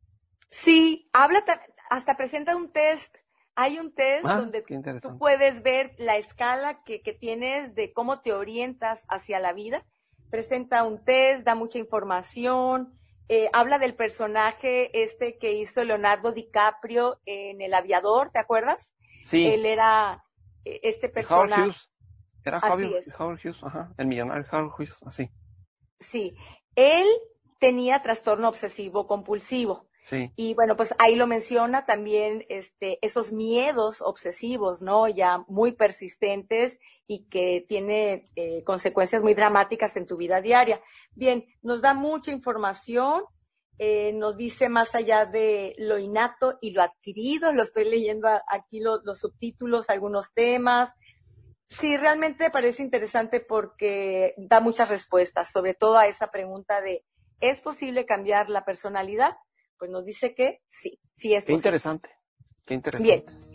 Sí, 0.51 1.09
habla, 1.13 1.43
hasta 1.89 2.15
presenta 2.15 2.55
un 2.55 2.71
test. 2.71 3.17
Hay 3.55 3.79
un 3.79 3.91
test 3.95 4.25
Ah, 4.27 4.37
donde 4.37 4.61
tú 5.01 5.17
puedes 5.17 5.63
ver 5.63 5.95
la 5.97 6.17
escala 6.17 6.83
que, 6.83 7.01
que 7.01 7.13
tienes 7.13 7.73
de 7.73 7.91
cómo 7.91 8.21
te 8.21 8.33
orientas 8.33 9.03
hacia 9.07 9.39
la 9.39 9.51
vida. 9.53 9.83
Presenta 10.29 10.83
un 10.83 11.03
test, 11.03 11.43
da 11.43 11.55
mucha 11.55 11.79
información, 11.79 12.93
eh, 13.27 13.49
habla 13.53 13.79
del 13.79 13.95
personaje 13.95 15.01
este 15.01 15.37
que 15.37 15.53
hizo 15.53 15.83
Leonardo 15.83 16.31
DiCaprio 16.31 17.19
en 17.25 17.61
El 17.61 17.73
Aviador, 17.73 18.29
¿te 18.31 18.39
acuerdas? 18.39 18.95
Sí, 19.23 19.47
Él 19.47 19.65
era 19.65 20.23
eh, 20.63 20.79
este 20.83 21.07
Howard 21.07 21.13
personaje. 21.13 21.61
Hughes. 21.63 21.89
Era 22.43 22.59
Howard. 22.59 23.03
Howard 23.19 23.39
Hughes, 23.43 23.63
ajá, 23.63 23.93
el 23.97 24.07
millonario 24.07 24.45
Howard 24.51 24.73
Hughes, 24.77 24.95
así. 25.05 25.29
Sí, 25.99 26.35
él 26.75 27.07
tenía 27.59 28.03
trastorno 28.03 28.47
obsesivo 28.47 29.07
compulsivo. 29.07 29.87
Y 30.37 30.53
bueno, 30.53 30.75
pues 30.75 30.93
ahí 30.99 31.15
lo 31.15 31.27
menciona 31.27 31.85
también 31.85 32.45
este, 32.49 32.99
esos 33.01 33.31
miedos 33.31 34.01
obsesivos, 34.01 34.81
¿no? 34.81 35.07
Ya 35.07 35.45
muy 35.47 35.71
persistentes 35.71 36.77
y 37.07 37.25
que 37.29 37.65
tiene 37.67 38.25
eh, 38.35 38.63
consecuencias 38.65 39.21
muy 39.21 39.33
dramáticas 39.33 39.95
en 39.95 40.05
tu 40.05 40.17
vida 40.17 40.41
diaria. 40.41 40.81
Bien, 41.13 41.45
nos 41.61 41.81
da 41.81 41.93
mucha 41.93 42.31
información, 42.31 43.23
eh, 43.77 44.11
nos 44.13 44.35
dice 44.35 44.67
más 44.67 44.93
allá 44.93 45.25
de 45.25 45.73
lo 45.77 45.97
innato 45.99 46.57
y 46.61 46.71
lo 46.71 46.81
adquirido, 46.81 47.53
lo 47.53 47.63
estoy 47.63 47.85
leyendo 47.85 48.27
aquí 48.49 48.81
lo- 48.81 49.01
los 49.03 49.19
subtítulos, 49.19 49.89
algunos 49.89 50.33
temas. 50.33 50.91
Sí, 51.69 51.97
realmente 51.97 52.49
parece 52.51 52.83
interesante 52.83 53.39
porque 53.39 54.33
da 54.37 54.59
muchas 54.59 54.89
respuestas, 54.89 55.51
sobre 55.51 55.73
todo 55.73 55.97
a 55.97 56.07
esa 56.07 56.27
pregunta 56.31 56.81
de, 56.81 57.03
¿es 57.39 57.61
posible 57.61 58.05
cambiar 58.05 58.49
la 58.49 58.65
personalidad? 58.65 59.35
Pues 59.77 59.91
nos 59.91 60.05
dice 60.05 60.33
que 60.33 60.61
sí, 60.69 60.99
sí 61.15 61.33
es 61.33 61.43
qué 61.45 61.53
posible. 61.53 61.55
interesante. 61.55 62.09
Qué 62.65 62.73
interesante. 62.73 63.23
Bien. 63.25 63.45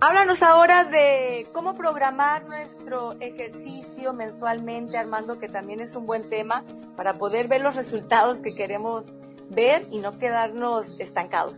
Háblanos 0.00 0.42
ahora 0.42 0.84
de 0.84 1.48
cómo 1.52 1.76
programar 1.76 2.46
nuestro 2.46 3.14
ejercicio 3.20 4.12
mensualmente, 4.12 4.96
Armando, 4.96 5.40
que 5.40 5.48
también 5.48 5.80
es 5.80 5.96
un 5.96 6.06
buen 6.06 6.28
tema 6.28 6.64
para 6.96 7.14
poder 7.14 7.48
ver 7.48 7.62
los 7.62 7.74
resultados 7.74 8.38
que 8.38 8.54
queremos 8.54 9.06
ver 9.50 9.86
y 9.90 9.98
no 9.98 10.18
quedarnos 10.18 11.00
estancados. 11.00 11.54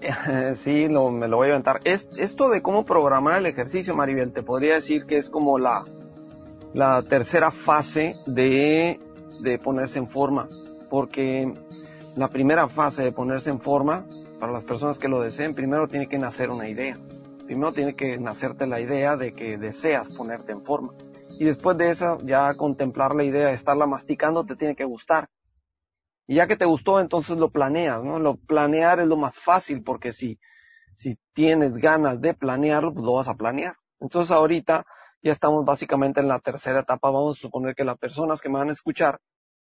Sí, 0.56 0.88
lo, 0.88 1.12
me 1.12 1.28
lo 1.28 1.36
voy 1.36 1.46
a 1.46 1.48
inventar. 1.50 1.80
Es, 1.84 2.08
esto 2.18 2.48
de 2.48 2.60
cómo 2.62 2.84
programar 2.84 3.38
el 3.38 3.46
ejercicio, 3.46 3.94
Maribel, 3.94 4.32
te 4.32 4.42
podría 4.42 4.74
decir 4.74 5.06
que 5.06 5.16
es 5.16 5.30
como 5.30 5.60
la, 5.60 5.84
la 6.74 7.02
tercera 7.04 7.52
fase 7.52 8.16
de, 8.26 8.98
de 9.38 9.58
ponerse 9.60 10.00
en 10.00 10.08
forma. 10.08 10.48
Porque 10.90 11.54
la 12.16 12.28
primera 12.28 12.68
fase 12.68 13.04
de 13.04 13.12
ponerse 13.12 13.50
en 13.50 13.60
forma, 13.60 14.06
para 14.38 14.52
las 14.52 14.64
personas 14.64 14.98
que 14.98 15.08
lo 15.08 15.20
deseen, 15.20 15.54
primero 15.54 15.88
tiene 15.88 16.08
que 16.08 16.18
nacer 16.18 16.50
una 16.50 16.68
idea. 16.68 16.98
Primero 17.46 17.72
tiene 17.72 17.94
que 17.94 18.18
nacerte 18.18 18.66
la 18.66 18.80
idea 18.80 19.16
de 19.16 19.34
que 19.34 19.56
deseas 19.56 20.08
ponerte 20.10 20.52
en 20.52 20.62
forma. 20.62 20.92
Y 21.38 21.44
después 21.44 21.76
de 21.78 21.90
eso, 21.90 22.18
ya 22.22 22.52
contemplar 22.54 23.14
la 23.14 23.24
idea 23.24 23.48
de 23.48 23.54
estarla 23.54 23.86
masticando 23.86 24.44
te 24.44 24.56
tiene 24.56 24.76
que 24.76 24.84
gustar. 24.84 25.28
Y 26.26 26.36
ya 26.36 26.46
que 26.46 26.56
te 26.56 26.64
gustó, 26.64 27.00
entonces 27.00 27.36
lo 27.36 27.50
planeas, 27.50 28.04
¿no? 28.04 28.18
Lo 28.18 28.36
planear 28.36 29.00
es 29.00 29.06
lo 29.06 29.16
más 29.16 29.38
fácil 29.38 29.82
porque 29.82 30.12
si, 30.12 30.38
si 30.94 31.18
tienes 31.32 31.74
ganas 31.74 32.20
de 32.20 32.34
planearlo, 32.34 32.92
pues 32.92 33.04
lo 33.04 33.14
vas 33.14 33.28
a 33.28 33.34
planear. 33.34 33.76
Entonces 34.00 34.30
ahorita 34.30 34.84
ya 35.22 35.32
estamos 35.32 35.64
básicamente 35.64 36.20
en 36.20 36.28
la 36.28 36.40
tercera 36.40 36.80
etapa. 36.80 37.10
Vamos 37.10 37.38
a 37.38 37.40
suponer 37.40 37.74
que 37.74 37.84
las 37.84 37.98
personas 37.98 38.40
que 38.40 38.48
me 38.48 38.58
van 38.58 38.68
a 38.70 38.72
escuchar 38.72 39.20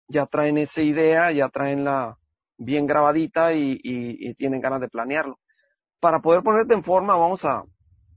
ya 0.08 0.26
traen 0.26 0.58
esa 0.58 0.82
idea, 0.82 1.32
ya 1.32 1.50
traen 1.50 1.84
la 1.86 2.18
bien 2.64 2.88
grabadita 2.88 3.54
y, 3.54 4.34
tienen 4.36 4.62
ganas 4.62 4.82
de 4.82 4.90
planearlo. 4.90 5.40
Para 6.00 6.20
poder 6.22 6.44
ponerte 6.44 6.74
en 6.74 6.84
forma, 6.84 7.16
vamos 7.16 7.46
a 7.46 7.64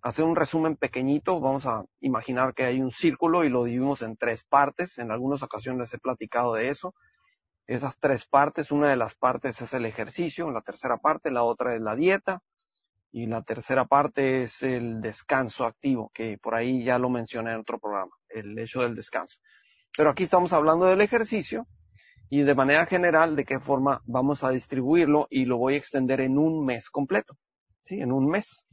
hacer 0.02 0.24
un 0.24 0.36
resumen 0.36 0.76
pequeñito. 0.76 1.40
Vamos 1.40 1.66
a 1.66 1.84
imaginar 2.00 2.54
que 2.54 2.64
hay 2.64 2.80
un 2.80 2.90
círculo 2.90 3.44
y 3.44 3.48
lo 3.48 3.64
dividimos 3.64 4.02
en 4.02 4.16
tres 4.16 4.44
partes. 4.44 4.98
En 4.98 5.10
algunas 5.10 5.42
ocasiones 5.42 5.92
he 5.94 5.98
platicado 5.98 6.54
de 6.54 6.68
eso 6.68 6.94
esas 7.66 7.98
tres 7.98 8.26
partes. 8.26 8.70
Una 8.70 8.90
de 8.90 8.96
las 8.96 9.14
partes 9.14 9.60
es 9.60 9.72
el 9.74 9.86
ejercicio, 9.86 10.50
la 10.50 10.62
tercera 10.62 10.98
parte, 10.98 11.30
la 11.30 11.42
otra 11.42 11.74
es 11.74 11.80
la 11.80 11.96
dieta 11.96 12.42
y 13.12 13.26
la 13.26 13.42
tercera 13.42 13.86
parte 13.86 14.44
es 14.44 14.62
el 14.62 15.00
descanso 15.00 15.64
activo, 15.64 16.10
que 16.12 16.38
por 16.38 16.54
ahí 16.54 16.84
ya 16.84 16.98
lo 16.98 17.08
mencioné 17.08 17.52
en 17.52 17.60
otro 17.60 17.78
programa, 17.78 18.12
el 18.28 18.58
hecho 18.58 18.82
del 18.82 18.94
descanso. 18.94 19.38
Pero 19.96 20.10
aquí 20.10 20.24
estamos 20.24 20.52
hablando 20.52 20.86
del 20.86 21.00
ejercicio 21.00 21.66
y 22.28 22.42
de 22.42 22.54
manera 22.54 22.86
general 22.86 23.36
de 23.36 23.44
qué 23.44 23.60
forma 23.60 24.02
vamos 24.06 24.42
a 24.44 24.50
distribuirlo 24.50 25.26
y 25.30 25.44
lo 25.44 25.58
voy 25.58 25.74
a 25.74 25.78
extender 25.78 26.20
en 26.20 26.38
un 26.38 26.64
mes 26.64 26.90
completo, 26.90 27.36
¿sí? 27.84 28.00
En 28.00 28.12
un 28.12 28.26
mes. 28.26 28.66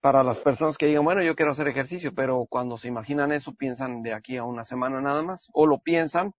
Para 0.00 0.22
las 0.22 0.38
personas 0.38 0.78
que 0.78 0.86
digan, 0.86 1.04
bueno, 1.04 1.22
yo 1.22 1.34
quiero 1.34 1.52
hacer 1.52 1.66
ejercicio, 1.66 2.14
pero 2.14 2.46
cuando 2.48 2.78
se 2.78 2.88
imaginan 2.88 3.32
eso 3.32 3.54
piensan 3.54 4.02
de 4.02 4.12
aquí 4.12 4.36
a 4.36 4.44
una 4.44 4.64
semana 4.64 5.00
nada 5.00 5.22
más, 5.22 5.48
o 5.52 5.66
lo 5.66 5.80
piensan 5.80 6.32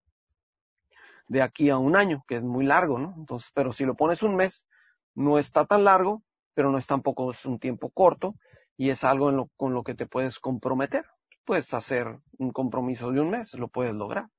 de 1.27 1.41
aquí 1.41 1.69
a 1.69 1.77
un 1.77 1.95
año, 1.95 2.23
que 2.27 2.37
es 2.37 2.43
muy 2.43 2.65
largo, 2.65 2.97
¿no? 2.99 3.13
Entonces, 3.17 3.51
pero 3.53 3.73
si 3.73 3.85
lo 3.85 3.95
pones 3.95 4.23
un 4.23 4.35
mes, 4.35 4.65
no 5.13 5.37
está 5.37 5.65
tan 5.65 5.83
largo, 5.83 6.23
pero 6.53 6.71
no 6.71 6.77
es 6.77 6.87
tampoco 6.87 7.31
es 7.31 7.45
un 7.45 7.59
tiempo 7.59 7.89
corto 7.89 8.35
y 8.77 8.89
es 8.89 9.03
algo 9.03 9.29
en 9.29 9.37
lo, 9.37 9.49
con 9.57 9.73
lo 9.73 9.83
que 9.83 9.93
te 9.93 10.07
puedes 10.07 10.39
comprometer. 10.39 11.05
Puedes 11.45 11.73
hacer 11.73 12.19
un 12.37 12.51
compromiso 12.51 13.11
de 13.11 13.19
un 13.19 13.29
mes, 13.29 13.53
lo 13.55 13.67
puedes 13.67 13.93
lograr. 13.93 14.29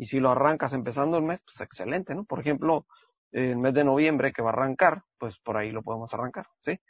Y 0.00 0.06
si 0.06 0.18
lo 0.18 0.30
arrancas 0.30 0.72
empezando 0.72 1.18
el 1.18 1.24
mes, 1.24 1.42
pues 1.42 1.60
excelente, 1.60 2.14
¿no? 2.14 2.24
Por 2.24 2.40
ejemplo, 2.40 2.86
el 3.32 3.58
mes 3.58 3.74
de 3.74 3.84
noviembre 3.84 4.32
que 4.32 4.40
va 4.40 4.48
a 4.48 4.52
arrancar, 4.54 5.02
pues 5.18 5.36
por 5.36 5.58
ahí 5.58 5.72
lo 5.72 5.82
podemos 5.82 6.14
arrancar, 6.14 6.46
¿sí? 6.64 6.80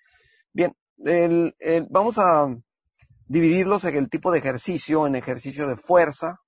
Bien, 0.53 0.77
el, 1.05 1.57
el, 1.59 1.89
vamos 1.91 2.19
a 2.21 2.47
dividirlos 3.27 3.85
en 3.85 3.97
el 3.97 4.09
tipo 4.09 4.31
de 4.31 4.39
ejercicio, 4.39 5.09
en 5.09 5.17
ejercicio 5.17 5.67
de 5.67 5.77
fuerza, 5.77 6.39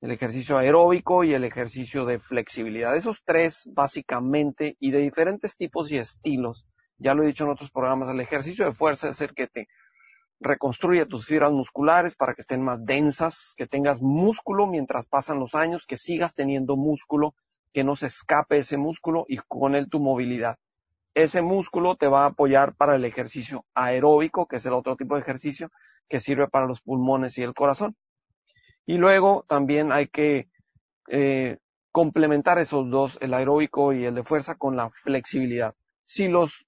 el 0.00 0.10
ejercicio 0.10 0.58
aeróbico 0.58 1.22
y 1.22 1.32
el 1.32 1.44
ejercicio 1.44 2.04
de 2.04 2.18
flexibilidad. 2.18 2.96
Esos 2.96 3.22
tres, 3.24 3.70
básicamente, 3.72 4.76
y 4.80 4.90
de 4.90 4.98
diferentes 4.98 5.56
tipos 5.56 5.92
y 5.92 5.98
estilos. 5.98 6.66
Ya 6.98 7.14
lo 7.14 7.22
he 7.22 7.26
dicho 7.26 7.44
en 7.44 7.50
otros 7.50 7.70
programas, 7.70 8.08
el 8.08 8.18
ejercicio 8.18 8.64
de 8.64 8.72
fuerza 8.72 9.10
es 9.10 9.20
el 9.20 9.32
que 9.32 9.46
te 9.46 9.68
reconstruye 10.40 11.06
tus 11.06 11.26
fibras 11.26 11.52
musculares 11.52 12.16
para 12.16 12.34
que 12.34 12.40
estén 12.40 12.62
más 12.62 12.84
densas, 12.84 13.54
que 13.56 13.66
tengas 13.66 14.00
músculo 14.00 14.66
mientras 14.66 15.06
pasan 15.06 15.38
los 15.38 15.54
años, 15.54 15.86
que 15.86 15.98
sigas 15.98 16.34
teniendo 16.34 16.76
músculo, 16.76 17.34
que 17.72 17.84
no 17.84 17.94
se 17.94 18.06
escape 18.06 18.58
ese 18.58 18.78
músculo 18.78 19.26
y 19.28 19.36
con 19.36 19.74
él 19.74 19.88
tu 19.90 20.00
movilidad. 20.00 20.56
Ese 21.14 21.42
músculo 21.42 21.96
te 21.96 22.08
va 22.08 22.24
a 22.24 22.28
apoyar 22.28 22.74
para 22.74 22.96
el 22.96 23.04
ejercicio 23.04 23.66
aeróbico, 23.74 24.46
que 24.46 24.56
es 24.56 24.66
el 24.66 24.72
otro 24.72 24.96
tipo 24.96 25.14
de 25.14 25.20
ejercicio 25.20 25.70
que 26.08 26.20
sirve 26.20 26.48
para 26.48 26.66
los 26.66 26.80
pulmones 26.80 27.36
y 27.38 27.42
el 27.42 27.54
corazón. 27.54 27.96
Y 28.86 28.96
luego 28.96 29.44
también 29.46 29.92
hay 29.92 30.08
que 30.08 30.48
eh, 31.08 31.58
complementar 31.92 32.58
esos 32.58 32.88
dos, 32.90 33.18
el 33.20 33.34
aeróbico 33.34 33.92
y 33.92 34.04
el 34.04 34.14
de 34.14 34.24
fuerza, 34.24 34.56
con 34.56 34.76
la 34.76 34.88
flexibilidad. 34.88 35.74
Si 36.04 36.28
los 36.28 36.66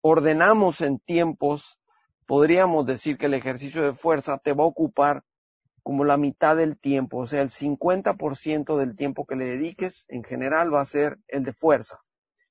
ordenamos 0.00 0.80
en 0.80 0.98
tiempos, 0.98 1.78
podríamos 2.32 2.86
decir 2.86 3.18
que 3.18 3.26
el 3.26 3.34
ejercicio 3.34 3.82
de 3.82 3.92
fuerza 3.92 4.38
te 4.38 4.54
va 4.54 4.64
a 4.64 4.66
ocupar 4.66 5.22
como 5.82 6.02
la 6.02 6.16
mitad 6.16 6.56
del 6.56 6.78
tiempo, 6.78 7.18
o 7.18 7.26
sea, 7.26 7.42
el 7.42 7.50
50% 7.50 8.78
del 8.78 8.96
tiempo 8.96 9.26
que 9.26 9.36
le 9.36 9.44
dediques 9.44 10.06
en 10.08 10.24
general 10.24 10.72
va 10.72 10.80
a 10.80 10.86
ser 10.86 11.18
el 11.28 11.44
de 11.44 11.52
fuerza, 11.52 11.98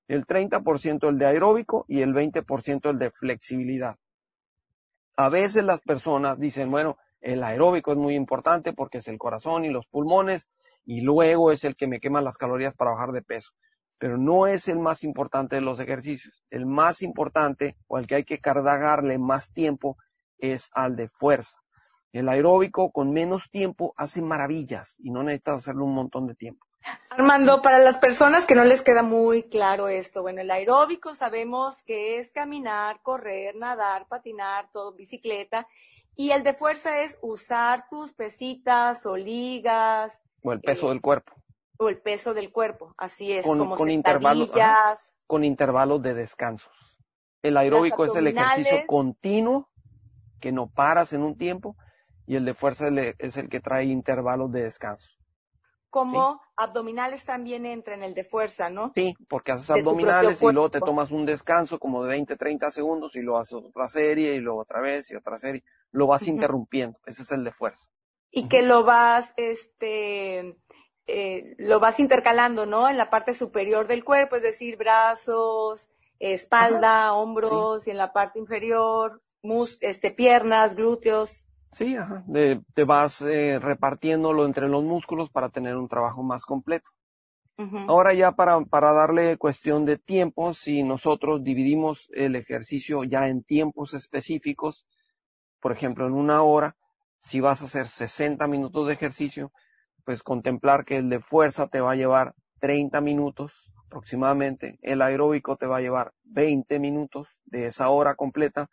el 0.07 0.27
30% 0.27 1.09
el 1.09 1.17
de 1.17 1.25
aeróbico 1.25 1.85
y 1.87 2.01
el 2.03 2.13
20% 2.13 2.91
el 2.91 2.99
de 2.99 3.09
flexibilidad. 3.09 3.95
A 5.15 5.29
veces 5.29 5.63
las 5.63 5.81
personas 5.81 6.37
dicen, 6.37 6.69
bueno, 6.69 6.99
el 7.19 7.43
aeróbico 7.43 7.91
es 7.91 7.97
muy 7.97 8.13
importante 8.13 8.73
porque 8.73 8.99
es 8.99 9.07
el 9.07 9.17
corazón 9.17 9.65
y 9.65 9.71
los 9.71 9.87
pulmones 9.87 10.47
y 10.85 11.01
luego 11.01 11.51
es 11.51 11.63
el 11.63 11.75
que 11.75 11.87
me 11.87 11.99
quema 11.99 12.21
las 12.21 12.37
calorías 12.37 12.75
para 12.75 12.91
bajar 12.91 13.13
de 13.13 13.23
peso. 13.23 13.53
Pero 14.01 14.17
no 14.17 14.47
es 14.47 14.67
el 14.67 14.79
más 14.79 15.03
importante 15.03 15.57
de 15.57 15.61
los 15.61 15.79
ejercicios. 15.79 16.43
El 16.49 16.65
más 16.65 17.03
importante 17.03 17.77
o 17.85 17.97
al 17.97 18.07
que 18.07 18.15
hay 18.15 18.23
que 18.23 18.39
cargarle 18.39 19.19
más 19.19 19.53
tiempo 19.53 19.95
es 20.39 20.71
al 20.73 20.95
de 20.95 21.07
fuerza. 21.07 21.59
El 22.11 22.27
aeróbico 22.27 22.91
con 22.91 23.13
menos 23.13 23.51
tiempo 23.51 23.93
hace 23.95 24.23
maravillas 24.23 24.95
y 25.03 25.11
no 25.11 25.21
necesitas 25.21 25.57
hacerlo 25.57 25.85
un 25.85 25.93
montón 25.93 26.25
de 26.25 26.33
tiempo. 26.33 26.65
Armando, 27.11 27.61
para 27.61 27.77
las 27.77 27.99
personas 27.99 28.47
que 28.47 28.55
no 28.55 28.65
les 28.65 28.81
queda 28.81 29.03
muy 29.03 29.43
claro 29.43 29.87
esto, 29.87 30.23
bueno, 30.23 30.41
el 30.41 30.49
aeróbico 30.49 31.13
sabemos 31.13 31.83
que 31.83 32.17
es 32.17 32.31
caminar, 32.31 33.03
correr, 33.03 33.55
nadar, 33.55 34.07
patinar, 34.07 34.71
todo, 34.73 34.93
bicicleta, 34.93 35.67
y 36.15 36.31
el 36.31 36.41
de 36.41 36.55
fuerza 36.55 37.03
es 37.03 37.19
usar 37.21 37.87
tus 37.87 38.13
pesitas 38.13 39.05
o 39.05 39.15
ligas. 39.15 40.23
O 40.41 40.53
el 40.53 40.59
peso 40.59 40.87
eh, 40.87 40.89
del 40.89 41.01
cuerpo. 41.01 41.33
O 41.83 41.89
el 41.89 41.99
peso 41.99 42.35
del 42.35 42.51
cuerpo, 42.51 42.93
así 42.95 43.31
es, 43.33 43.43
con, 43.43 43.57
como 43.57 43.75
con 43.75 43.89
intervalos, 43.89 44.51
con 45.25 45.43
intervalos 45.43 45.99
de 46.03 46.13
descansos. 46.13 46.99
El 47.41 47.57
aeróbico 47.57 48.05
es 48.05 48.15
el 48.15 48.27
ejercicio 48.27 48.83
continuo 48.85 49.67
que 50.39 50.51
no 50.51 50.67
paras 50.67 51.13
en 51.13 51.23
un 51.23 51.35
tiempo 51.37 51.75
y 52.27 52.35
el 52.35 52.45
de 52.45 52.53
fuerza 52.53 52.89
es 53.17 53.37
el 53.37 53.49
que 53.49 53.59
trae 53.59 53.85
intervalos 53.85 54.51
de 54.51 54.61
descanso. 54.61 55.09
Como 55.89 56.39
abdominales 56.55 57.25
también 57.25 57.65
entra 57.65 57.95
en 57.95 58.03
el 58.03 58.13
de 58.13 58.23
fuerza, 58.23 58.69
¿no? 58.69 58.91
Sí, 58.93 59.15
porque 59.27 59.51
haces 59.51 59.71
abdominales 59.71 60.41
y 60.41 60.45
luego 60.51 60.69
te 60.69 60.79
tomas 60.79 61.11
un 61.11 61.25
descanso 61.25 61.79
como 61.79 62.03
de 62.03 62.09
20, 62.09 62.37
30 62.37 62.69
segundos 62.71 63.15
y 63.15 63.21
lo 63.21 63.37
haces 63.37 63.55
otra 63.55 63.89
serie 63.89 64.35
y 64.35 64.39
luego 64.39 64.61
otra 64.61 64.81
vez 64.81 65.09
y 65.09 65.15
otra 65.15 65.39
serie. 65.39 65.63
Lo 65.91 66.07
vas 66.07 66.27
interrumpiendo. 66.27 66.99
Ese 67.05 67.23
es 67.23 67.31
el 67.31 67.43
de 67.43 67.51
fuerza. 67.51 67.89
Y 68.29 68.47
que 68.47 68.61
lo 68.61 68.85
vas, 68.85 69.33
este, 69.35 70.57
eh, 71.07 71.55
lo 71.57 71.79
vas 71.79 71.99
intercalando, 71.99 72.65
¿no? 72.65 72.89
En 72.89 72.97
la 72.97 73.09
parte 73.09 73.33
superior 73.33 73.87
del 73.87 74.03
cuerpo, 74.03 74.35
es 74.35 74.41
decir, 74.41 74.77
brazos, 74.77 75.89
espalda, 76.19 77.13
hombros 77.13 77.87
y 77.87 77.91
en 77.91 77.97
la 77.97 78.13
parte 78.13 78.39
inferior, 78.39 79.21
mus 79.41 79.77
este, 79.81 80.11
piernas, 80.11 80.75
glúteos. 80.75 81.45
Sí, 81.71 81.95
ajá. 81.95 82.23
te 82.73 82.83
vas 82.83 83.21
eh, 83.21 83.57
repartiéndolo 83.59 84.45
entre 84.45 84.67
los 84.67 84.83
músculos 84.83 85.29
para 85.29 85.49
tener 85.49 85.77
un 85.77 85.87
trabajo 85.87 86.21
más 86.21 86.45
completo. 86.45 86.91
Ahora 87.87 88.15
ya 88.15 88.31
para, 88.31 88.59
para 88.61 88.91
darle 88.91 89.37
cuestión 89.37 89.85
de 89.85 89.97
tiempo, 89.97 90.55
si 90.55 90.81
nosotros 90.81 91.43
dividimos 91.43 92.09
el 92.15 92.35
ejercicio 92.35 93.03
ya 93.03 93.27
en 93.27 93.43
tiempos 93.43 93.93
específicos, 93.93 94.87
por 95.59 95.71
ejemplo, 95.71 96.07
en 96.07 96.13
una 96.13 96.41
hora, 96.41 96.75
si 97.19 97.39
vas 97.39 97.61
a 97.61 97.65
hacer 97.65 97.87
60 97.87 98.47
minutos 98.47 98.87
de 98.87 98.93
ejercicio, 98.93 99.51
pues 100.05 100.23
contemplar 100.23 100.85
que 100.85 100.97
el 100.97 101.09
de 101.09 101.19
fuerza 101.19 101.67
te 101.67 101.81
va 101.81 101.91
a 101.91 101.95
llevar 101.95 102.35
30 102.59 103.01
minutos 103.01 103.71
aproximadamente, 103.85 104.79
el 104.81 105.01
aeróbico 105.01 105.57
te 105.57 105.67
va 105.67 105.77
a 105.77 105.81
llevar 105.81 106.13
20 106.23 106.79
minutos 106.79 107.27
de 107.43 107.67
esa 107.67 107.89
hora 107.89 108.15
completa 108.15 108.69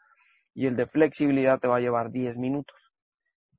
y 0.55 0.67
el 0.67 0.77
de 0.77 0.87
flexibilidad 0.87 1.59
te 1.59 1.67
va 1.67 1.77
a 1.77 1.81
llevar 1.81 2.11
10 2.11 2.39
minutos. 2.39 2.93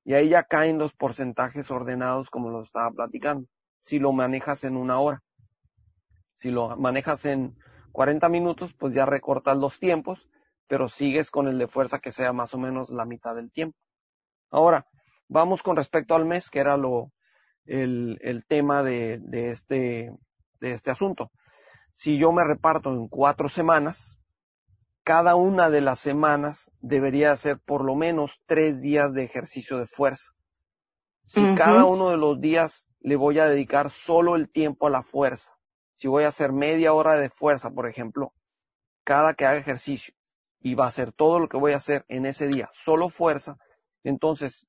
Y 0.05 0.13
ahí 0.13 0.29
ya 0.29 0.43
caen 0.43 0.77
los 0.77 0.93
porcentajes 0.93 1.69
ordenados 1.69 2.29
como 2.29 2.49
lo 2.49 2.61
estaba 2.61 2.89
platicando, 2.91 3.47
si 3.79 3.99
lo 3.99 4.13
manejas 4.13 4.63
en 4.63 4.77
una 4.77 4.99
hora. 4.99 5.21
Si 6.33 6.49
lo 6.49 6.77
manejas 6.77 7.25
en 7.25 7.57
40 7.91 8.29
minutos, 8.29 8.73
pues 8.73 8.93
ya 8.93 9.05
recortas 9.05 9.57
los 9.57 9.79
tiempos, 9.79 10.29
pero 10.67 10.87
sigues 10.87 11.31
con 11.31 11.47
el 11.49 11.57
de 11.57 11.67
fuerza 11.67 11.99
que 11.99 12.13
sea 12.13 12.31
más 12.31 12.53
o 12.53 12.57
menos 12.57 12.89
la 12.89 13.05
mitad 13.05 13.35
del 13.35 13.51
tiempo. 13.51 13.77
Ahora, 14.49 14.87
vamos 15.27 15.61
con 15.61 15.75
respecto 15.75 16.15
al 16.15 16.25
mes, 16.25 16.49
que 16.49 16.59
era 16.59 16.77
lo, 16.77 17.11
el, 17.65 18.19
el 18.21 18.45
tema 18.45 18.83
de, 18.83 19.19
de, 19.21 19.49
este, 19.49 20.11
de 20.59 20.71
este 20.71 20.91
asunto. 20.91 21.31
Si 21.93 22.17
yo 22.17 22.31
me 22.31 22.43
reparto 22.43 22.91
en 22.91 23.07
cuatro 23.07 23.49
semanas, 23.49 24.17
cada 25.03 25.35
una 25.35 25.69
de 25.69 25.81
las 25.81 25.99
semanas 25.99 26.71
debería 26.81 27.35
ser 27.35 27.59
por 27.59 27.83
lo 27.83 27.95
menos 27.95 28.39
tres 28.45 28.79
días 28.79 29.13
de 29.13 29.23
ejercicio 29.23 29.77
de 29.77 29.87
fuerza. 29.87 30.31
Si 31.25 31.41
cada 31.55 31.85
uno 31.85 32.09
de 32.09 32.17
los 32.17 32.39
días 32.41 32.87
le 33.01 33.15
voy 33.15 33.37
a 33.39 33.47
dedicar 33.47 33.91
solo 33.91 34.35
el 34.35 34.49
tiempo 34.49 34.87
a 34.87 34.89
la 34.89 35.03
fuerza, 35.03 35.57
si 35.93 36.07
voy 36.07 36.23
a 36.23 36.29
hacer 36.29 36.51
media 36.53 36.93
hora 36.93 37.15
de 37.15 37.29
fuerza, 37.29 37.71
por 37.71 37.87
ejemplo, 37.87 38.33
cada 39.03 39.33
que 39.33 39.45
haga 39.45 39.59
ejercicio, 39.59 40.13
y 40.61 40.75
va 40.75 40.87
a 40.87 40.91
ser 40.91 41.11
todo 41.11 41.39
lo 41.39 41.49
que 41.49 41.57
voy 41.57 41.73
a 41.73 41.77
hacer 41.77 42.05
en 42.07 42.25
ese 42.25 42.47
día, 42.47 42.69
solo 42.73 43.09
fuerza, 43.09 43.57
entonces 44.03 44.65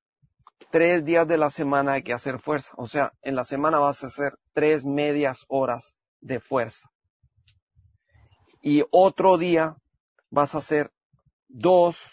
tres 0.70 1.04
días 1.04 1.26
de 1.26 1.38
la 1.38 1.50
semana 1.50 1.92
hay 1.92 2.02
que 2.02 2.12
hacer 2.12 2.38
fuerza. 2.38 2.72
O 2.76 2.86
sea, 2.86 3.12
en 3.22 3.34
la 3.34 3.44
semana 3.44 3.78
vas 3.78 4.04
a 4.04 4.08
hacer 4.08 4.38
tres 4.52 4.84
medias 4.84 5.44
horas 5.48 5.96
de 6.20 6.40
fuerza. 6.40 6.90
Y 8.62 8.84
otro 8.90 9.38
día 9.38 9.76
vas 10.30 10.54
a 10.54 10.58
hacer 10.58 10.92
dos 11.48 12.12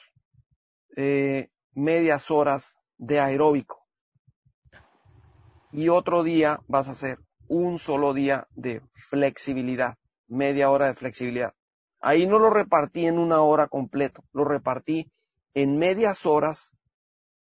eh, 0.95 1.49
medias 1.73 2.31
horas 2.31 2.77
de 2.97 3.19
aeróbico. 3.19 3.85
Y 5.71 5.89
otro 5.89 6.23
día 6.23 6.61
vas 6.67 6.87
a 6.87 6.91
hacer 6.91 7.19
un 7.47 7.79
solo 7.79 8.13
día 8.13 8.47
de 8.55 8.81
flexibilidad, 8.93 9.97
media 10.27 10.69
hora 10.69 10.87
de 10.87 10.95
flexibilidad. 10.95 11.53
Ahí 11.99 12.25
no 12.25 12.39
lo 12.39 12.49
repartí 12.49 13.05
en 13.05 13.19
una 13.19 13.41
hora 13.41 13.67
completo, 13.67 14.23
lo 14.31 14.45
repartí 14.45 15.11
en 15.53 15.77
medias 15.77 16.25
horas 16.25 16.71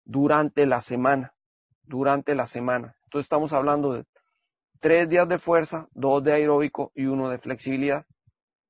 durante 0.05 0.67
la 0.67 0.81
semana, 0.81 1.35
durante 1.83 2.35
la 2.35 2.47
semana. 2.47 2.97
Entonces 3.05 3.25
estamos 3.25 3.53
hablando 3.53 3.93
de 3.93 4.05
tres 4.81 5.09
días 5.09 5.29
de 5.29 5.39
fuerza, 5.39 5.89
dos 5.93 6.23
de 6.23 6.33
aeróbico 6.33 6.93
y 6.95 7.07
uno 7.07 7.29
de 7.31 7.39
flexibilidad 7.39 8.07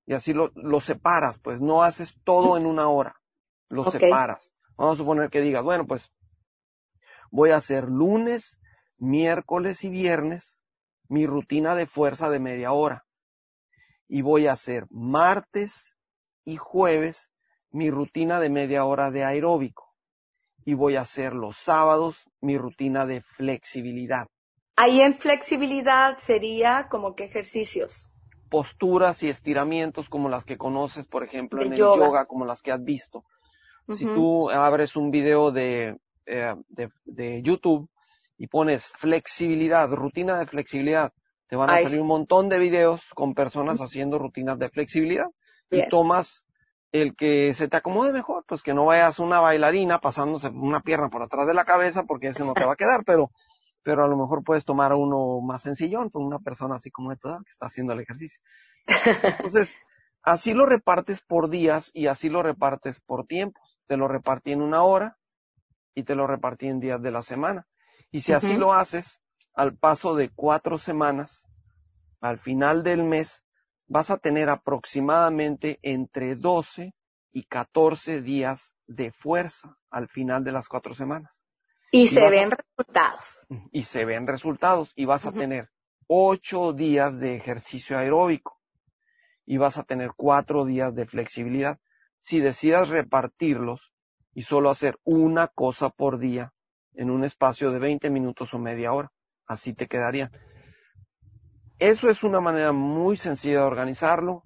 y 0.06 0.14
así 0.14 0.32
lo, 0.32 0.50
lo 0.54 0.80
separas, 0.80 1.38
pues 1.38 1.60
no 1.60 1.82
haces 1.82 2.14
todo 2.24 2.56
en 2.56 2.66
una 2.66 2.88
hora, 2.88 3.20
lo 3.68 3.90
separas. 3.90 4.52
Vamos 4.76 4.94
a 4.94 4.98
suponer 4.98 5.30
que 5.30 5.40
digas, 5.40 5.64
bueno, 5.64 5.86
pues 5.86 6.10
voy 7.30 7.50
a 7.50 7.56
hacer 7.56 7.84
lunes, 7.84 8.58
miércoles 8.98 9.84
y 9.84 9.90
viernes 9.90 10.60
mi 11.08 11.26
rutina 11.26 11.74
de 11.74 11.86
fuerza 11.86 12.30
de 12.30 12.40
media 12.40 12.72
hora. 12.72 13.06
Y 14.08 14.22
voy 14.22 14.46
a 14.46 14.52
hacer 14.52 14.86
martes 14.90 15.96
y 16.44 16.56
jueves 16.56 17.30
mi 17.70 17.90
rutina 17.90 18.40
de 18.40 18.50
media 18.50 18.84
hora 18.84 19.10
de 19.10 19.24
aeróbico. 19.24 19.93
Y 20.64 20.74
voy 20.74 20.96
a 20.96 21.02
hacer 21.02 21.34
los 21.34 21.56
sábados 21.56 22.28
mi 22.40 22.56
rutina 22.56 23.06
de 23.06 23.20
flexibilidad. 23.20 24.26
Ahí 24.76 25.00
en 25.00 25.14
flexibilidad 25.14 26.16
sería 26.18 26.88
como 26.90 27.14
que 27.14 27.24
ejercicios 27.24 28.08
posturas 28.54 29.20
y 29.24 29.28
estiramientos 29.28 30.08
como 30.08 30.28
las 30.28 30.44
que 30.44 30.56
conoces, 30.56 31.06
por 31.06 31.24
ejemplo, 31.24 31.60
en 31.60 31.72
el 31.72 31.78
yoga. 31.78 32.26
como 32.26 32.44
las 32.44 32.62
que 32.62 32.70
has 32.70 32.84
visto. 32.84 33.24
Si 33.92 34.04
tú 34.04 34.48
abres 34.48 34.94
un 34.94 35.10
video 35.10 35.50
de, 35.50 35.98
eh, 36.24 36.54
de, 37.04 37.42
YouTube 37.42 37.90
y 38.38 38.46
pones 38.46 38.86
flexibilidad, 38.86 39.90
rutina 39.90 40.38
de 40.38 40.46
flexibilidad, 40.46 41.12
te 41.48 41.56
van 41.56 41.68
a 41.68 41.82
salir 41.82 42.00
un 42.00 42.06
montón 42.06 42.48
de 42.48 42.60
videos 42.60 43.02
con 43.16 43.34
personas 43.34 43.80
haciendo 43.80 44.20
rutinas 44.20 44.56
de 44.56 44.70
flexibilidad 44.70 45.26
y 45.68 45.88
tomas 45.88 46.44
el 46.94 47.16
que 47.16 47.52
se 47.54 47.66
te 47.66 47.76
acomode 47.76 48.12
mejor, 48.12 48.44
pues 48.46 48.62
que 48.62 48.72
no 48.72 48.84
vayas 48.84 49.18
una 49.18 49.40
bailarina 49.40 49.98
pasándose 49.98 50.48
una 50.50 50.80
pierna 50.80 51.08
por 51.08 51.24
atrás 51.24 51.44
de 51.44 51.52
la 51.52 51.64
cabeza 51.64 52.04
porque 52.04 52.28
ese 52.28 52.44
no 52.44 52.54
te 52.54 52.64
va 52.64 52.74
a 52.74 52.76
quedar, 52.76 53.04
pero 53.04 53.32
pero 53.82 54.04
a 54.04 54.08
lo 54.08 54.16
mejor 54.16 54.44
puedes 54.44 54.64
tomar 54.64 54.94
uno 54.94 55.40
más 55.40 55.62
sencillón, 55.62 56.08
con 56.08 56.24
una 56.24 56.38
persona 56.38 56.76
así 56.76 56.92
como 56.92 57.10
esta 57.10 57.40
que 57.44 57.50
está 57.50 57.66
haciendo 57.66 57.92
el 57.92 58.00
ejercicio. 58.00 58.40
Entonces, 58.86 59.76
así 60.22 60.54
lo 60.54 60.66
repartes 60.66 61.20
por 61.20 61.50
días 61.50 61.90
y 61.92 62.06
así 62.06 62.28
lo 62.28 62.44
repartes 62.44 63.00
por 63.00 63.26
tiempos. 63.26 63.76
Te 63.86 63.96
lo 63.96 64.08
repartí 64.08 64.52
en 64.52 64.62
una 64.62 64.84
hora 64.84 65.18
y 65.94 66.04
te 66.04 66.14
lo 66.14 66.28
repartí 66.28 66.68
en 66.68 66.80
días 66.80 67.02
de 67.02 67.10
la 67.10 67.22
semana. 67.22 67.66
Y 68.10 68.20
si 68.20 68.32
así 68.32 68.56
lo 68.56 68.72
haces, 68.72 69.20
al 69.52 69.76
paso 69.76 70.14
de 70.14 70.30
cuatro 70.30 70.78
semanas, 70.78 71.44
al 72.20 72.38
final 72.38 72.84
del 72.84 73.02
mes, 73.02 73.43
vas 73.86 74.10
a 74.10 74.18
tener 74.18 74.48
aproximadamente 74.48 75.78
entre 75.82 76.36
12 76.36 76.94
y 77.32 77.44
14 77.44 78.22
días 78.22 78.72
de 78.86 79.12
fuerza 79.12 79.76
al 79.90 80.08
final 80.08 80.44
de 80.44 80.52
las 80.52 80.68
cuatro 80.68 80.94
semanas. 80.94 81.42
Y, 81.90 82.08
se 82.08 82.28
ven 82.28 82.50
resultados. 82.50 83.46
Y 83.70 83.84
se 83.84 84.04
ven 84.04 84.26
resultados. 84.26 84.92
Y 84.96 85.04
vas 85.04 85.26
a 85.26 85.32
tener 85.32 85.70
ocho 86.08 86.72
días 86.72 87.18
de 87.20 87.36
ejercicio 87.36 87.96
aeróbico. 87.96 88.60
Y 89.46 89.58
vas 89.58 89.78
a 89.78 89.84
tener 89.84 90.12
cuatro 90.16 90.64
días 90.64 90.94
de 90.94 91.06
flexibilidad. 91.06 91.78
Si 92.18 92.40
decidas 92.40 92.88
repartirlos 92.88 93.92
y 94.34 94.42
solo 94.42 94.70
hacer 94.70 94.98
una 95.04 95.48
cosa 95.48 95.90
por 95.90 96.18
día 96.18 96.52
en 96.94 97.10
un 97.10 97.24
espacio 97.24 97.70
de 97.70 97.78
20 97.78 98.10
minutos 98.10 98.54
o 98.54 98.58
media 98.58 98.92
hora, 98.92 99.12
así 99.46 99.72
te 99.72 99.86
quedaría. 99.86 100.32
Eso 101.78 102.08
es 102.08 102.22
una 102.22 102.40
manera 102.40 102.72
muy 102.72 103.16
sencilla 103.16 103.60
de 103.60 103.66
organizarlo, 103.66 104.44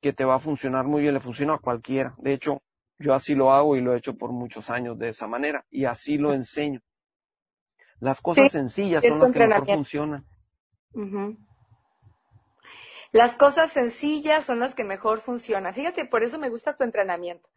que 0.00 0.12
te 0.12 0.24
va 0.24 0.36
a 0.36 0.40
funcionar 0.40 0.86
muy 0.86 1.02
bien, 1.02 1.14
le 1.14 1.20
funciona 1.20 1.54
a 1.54 1.58
cualquiera. 1.58 2.14
De 2.18 2.32
hecho, 2.32 2.62
yo 2.98 3.14
así 3.14 3.34
lo 3.34 3.52
hago 3.52 3.76
y 3.76 3.80
lo 3.80 3.94
he 3.94 3.98
hecho 3.98 4.16
por 4.16 4.32
muchos 4.32 4.70
años 4.70 4.98
de 4.98 5.08
esa 5.08 5.26
manera 5.26 5.66
y 5.70 5.84
así 5.84 6.18
lo 6.18 6.32
enseño. 6.32 6.80
Las 7.98 8.20
cosas 8.20 8.52
sencillas 8.52 9.02
son 9.04 9.20
las 9.20 9.32
que 9.32 9.46
mejor 9.46 9.66
funcionan. 9.66 10.26
Las 13.12 13.36
cosas 13.36 13.72
sencillas 13.72 14.44
son 14.44 14.58
las 14.58 14.74
que 14.74 14.84
mejor 14.84 15.20
funcionan. 15.20 15.74
Fíjate, 15.74 16.04
por 16.04 16.22
eso 16.22 16.38
me 16.38 16.50
gusta 16.50 16.76
tu 16.76 16.84
entrenamiento. 16.84 17.48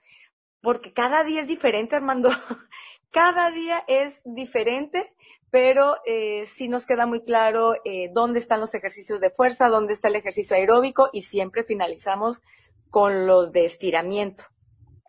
Porque 0.62 0.94
cada 0.94 1.24
día 1.24 1.42
es 1.42 1.48
diferente, 1.48 1.96
Armando. 1.96 2.30
cada 3.12 3.52
día 3.52 3.84
es 3.88 4.22
diferente, 4.24 5.14
pero 5.52 5.98
eh, 6.06 6.46
sí 6.46 6.68
nos 6.68 6.86
queda 6.86 7.06
muy 7.06 7.24
claro 7.24 7.74
eh, 7.86 8.10
dónde 8.14 8.40
están 8.40 8.60
los 8.60 8.74
ejercicios 8.74 9.20
de 9.20 9.30
fuerza, 9.30 9.70
dónde 9.70 9.94
está 9.94 10.08
el 10.08 10.16
ejercicio 10.16 10.56
aeróbico 10.56 11.10
y 11.12 11.24
siempre 11.24 11.64
finalizamos 11.64 12.42
con 12.90 13.28
los 13.28 13.52
de 13.52 13.66
estiramiento, 13.66 14.44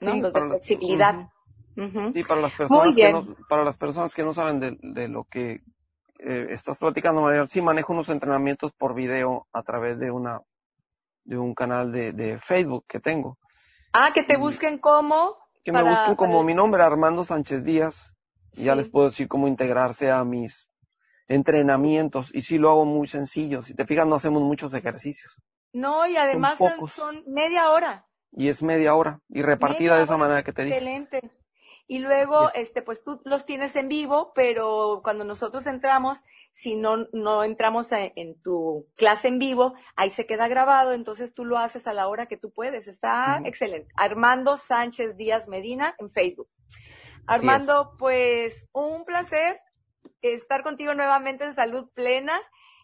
¿no? 0.01 0.17
los 0.17 0.33
de 0.33 0.41
flexibilidad. 0.41 1.31
Sí, 2.15 2.23
para 2.25 2.41
las 2.41 2.55
personas 2.55 2.95
que 2.95 3.13
no, 3.13 3.37
para 3.49 3.65
las 3.65 3.77
personas 3.77 4.15
que 4.15 4.23
no 4.23 4.35
saben 4.35 4.79
de, 4.81 5.09
lo 5.09 5.25
que 5.25 5.63
eh, 6.19 6.47
estás 6.51 6.79
platicando, 6.79 7.23
María, 7.23 7.47
sí 7.47 7.63
manejo 7.63 7.93
unos 7.93 8.09
entrenamientos 8.09 8.73
por 8.73 8.95
video 8.95 9.47
a 9.53 9.63
través 9.63 9.99
de 9.99 10.11
una 10.11 10.41
de 11.25 11.39
un 11.39 11.55
canal 11.55 11.93
de, 11.93 12.13
de 12.13 12.39
Facebook 12.39 12.85
que 12.89 12.99
tengo. 12.99 13.39
Ah, 13.93 14.11
que 14.13 14.25
te 14.25 14.37
busquen 14.37 14.79
como 14.79 15.37
que 15.65 15.73
me 15.73 15.83
busquen 15.83 16.17
como 16.17 16.43
mi 16.43 16.55
nombre, 16.55 16.83
Armando 16.83 17.25
Sánchez 17.25 17.65
Díaz, 17.65 18.17
ya 18.53 18.75
les 18.75 18.89
puedo 18.89 19.09
decir 19.09 19.29
cómo 19.29 19.49
integrarse 19.49 20.11
a 20.11 20.25
mis 20.25 20.69
entrenamientos. 21.29 22.31
Y 22.35 22.43
sí 22.43 22.59
lo 22.59 22.71
hago 22.71 22.85
muy 22.85 23.07
sencillo. 23.07 23.63
Si 23.63 23.75
te 23.75 23.87
fijas, 23.87 24.07
no 24.07 24.17
hacemos 24.17 24.43
muchos 24.43 24.75
ejercicios. 24.75 25.43
No, 25.73 26.07
y 26.07 26.17
además 26.17 26.59
son, 26.93 27.25
media 27.27 27.71
hora. 27.71 28.07
Y 28.33 28.49
es 28.49 28.63
media 28.63 28.95
hora, 28.95 29.21
y 29.29 29.43
repartida 29.43 29.97
de 29.97 30.05
esa 30.05 30.17
manera 30.17 30.43
que 30.45 30.53
te 30.53 30.65
dije. 30.65 30.77
Excelente. 30.77 31.31
Y 31.89 31.99
luego, 31.99 32.51
este, 32.55 32.83
pues 32.83 33.03
tú 33.03 33.21
los 33.25 33.45
tienes 33.45 33.75
en 33.75 33.89
vivo, 33.89 34.33
pero 34.33 35.01
cuando 35.03 35.25
nosotros 35.25 35.67
entramos, 35.67 36.19
si 36.53 36.77
no, 36.77 37.09
no 37.13 37.43
entramos 37.43 37.89
en 37.91 38.41
tu 38.43 38.87
clase 38.97 39.27
en 39.27 39.41
vivo, 39.41 39.75
ahí 39.97 40.09
se 40.11 40.25
queda 40.25 40.47
grabado, 40.47 40.93
entonces 40.93 41.35
tú 41.35 41.45
lo 41.45 41.59
haces 41.59 41.89
a 41.89 41.93
la 41.93 42.07
hora 42.07 42.27
que 42.27 42.37
tú 42.37 42.53
puedes. 42.53 42.87
Está 42.87 43.41
excelente. 43.45 43.93
Armando 43.97 44.57
Sánchez 44.57 45.17
Díaz 45.17 45.49
Medina 45.49 45.97
en 45.99 46.09
Facebook. 46.09 46.49
Armando, 47.27 47.97
pues 47.99 48.69
un 48.73 49.05
placer 49.05 49.61
estar 50.23 50.63
contigo 50.63 50.95
nuevamente 50.95 51.45
en 51.45 51.55
salud 51.55 51.89
plena. 51.95 52.39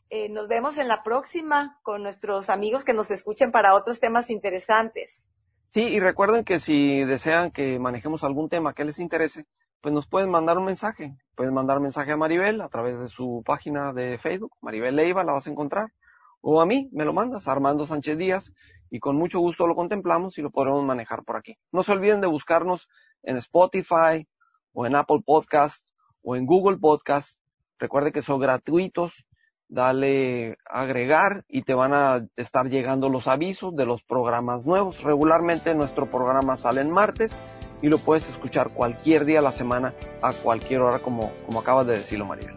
Eh, 0.08 0.28
nos 0.28 0.48
vemos 0.48 0.78
en 0.78 0.88
la 0.88 1.02
próxima 1.02 1.78
con 1.82 2.02
nuestros 2.02 2.48
amigos 2.48 2.84
que 2.84 2.92
nos 2.92 3.10
escuchen 3.10 3.50
para 3.50 3.74
otros 3.74 4.00
temas 4.00 4.30
interesantes. 4.30 5.26
Sí, 5.70 5.82
y 5.88 6.00
recuerden 6.00 6.44
que 6.44 6.60
si 6.60 7.04
desean 7.04 7.50
que 7.50 7.78
manejemos 7.78 8.24
algún 8.24 8.48
tema 8.48 8.72
que 8.72 8.84
les 8.84 8.98
interese, 8.98 9.46
pues 9.80 9.92
nos 9.92 10.06
pueden 10.06 10.30
mandar 10.30 10.58
un 10.58 10.64
mensaje. 10.64 11.16
Pueden 11.34 11.54
mandar 11.54 11.76
un 11.78 11.82
mensaje 11.82 12.12
a 12.12 12.16
Maribel 12.16 12.60
a 12.60 12.68
través 12.68 12.98
de 12.98 13.08
su 13.08 13.42
página 13.44 13.92
de 13.92 14.18
Facebook, 14.18 14.52
Maribel 14.60 14.96
Leiva, 14.96 15.24
la 15.24 15.32
vas 15.32 15.46
a 15.46 15.50
encontrar. 15.50 15.92
O 16.40 16.60
a 16.60 16.66
mí, 16.66 16.88
me 16.92 17.04
lo 17.04 17.12
mandas, 17.12 17.48
Armando 17.48 17.86
Sánchez 17.86 18.16
Díaz, 18.16 18.52
y 18.90 19.00
con 19.00 19.16
mucho 19.16 19.40
gusto 19.40 19.66
lo 19.66 19.74
contemplamos 19.74 20.38
y 20.38 20.42
lo 20.42 20.50
podremos 20.50 20.84
manejar 20.84 21.24
por 21.24 21.36
aquí. 21.36 21.58
No 21.72 21.82
se 21.82 21.92
olviden 21.92 22.20
de 22.20 22.28
buscarnos 22.28 22.88
en 23.22 23.36
Spotify 23.36 24.26
o 24.72 24.86
en 24.86 24.94
Apple 24.94 25.20
Podcast 25.24 25.86
o 26.22 26.36
en 26.36 26.46
Google 26.46 26.78
Podcast. 26.78 27.40
Recuerde 27.78 28.12
que 28.12 28.22
son 28.22 28.40
gratuitos. 28.40 29.26
Dale 29.68 30.58
agregar 30.64 31.44
y 31.48 31.62
te 31.62 31.74
van 31.74 31.92
a 31.92 32.26
estar 32.36 32.68
llegando 32.68 33.08
los 33.08 33.26
avisos 33.26 33.74
de 33.74 33.84
los 33.84 34.02
programas 34.02 34.64
nuevos. 34.64 35.02
Regularmente 35.02 35.74
nuestro 35.74 36.08
programa 36.10 36.56
sale 36.56 36.82
en 36.82 36.90
martes 36.90 37.36
y 37.82 37.88
lo 37.88 37.98
puedes 37.98 38.28
escuchar 38.28 38.72
cualquier 38.72 39.24
día 39.24 39.38
de 39.38 39.42
la 39.42 39.52
semana 39.52 39.94
a 40.22 40.32
cualquier 40.32 40.82
hora 40.82 41.00
como, 41.00 41.32
como 41.46 41.60
acabas 41.60 41.86
de 41.86 41.98
decirlo, 41.98 42.26
María. 42.26 42.54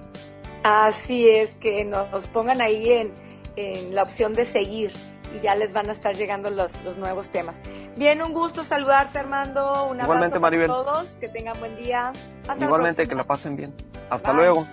Así 0.63 1.28
es, 1.28 1.56
que 1.56 1.84
nos 1.86 2.28
pongan 2.28 2.62
ahí 2.62 2.91
en, 2.91 3.13
en 3.56 3.95
la 3.95 4.04
opción 4.04 4.34
de 4.34 4.45
seguir 4.45 4.93
y 5.35 5.39
ya 5.39 5.55
les 5.55 5.73
van 5.73 5.89
a 5.89 5.91
estar 5.91 6.15
llegando 6.15 6.49
los, 6.49 6.71
los 6.83 6.97
nuevos 6.97 7.29
temas. 7.29 7.55
Bien, 7.95 8.21
un 8.21 8.33
gusto 8.33 8.63
saludarte, 8.63 9.19
Armando. 9.19 9.85
Un 9.87 9.99
Igualmente, 9.99 10.37
abrazo 10.37 10.39
Maribel. 10.41 10.67
todos. 10.67 11.05
Que 11.19 11.27
tengan 11.27 11.59
buen 11.59 11.75
día. 11.75 12.11
Igualmente, 12.59 13.07
que 13.07 13.15
la 13.15 13.23
pasen 13.23 13.55
bien. 13.55 13.73
Hasta 14.09 14.33
luego. 14.33 14.65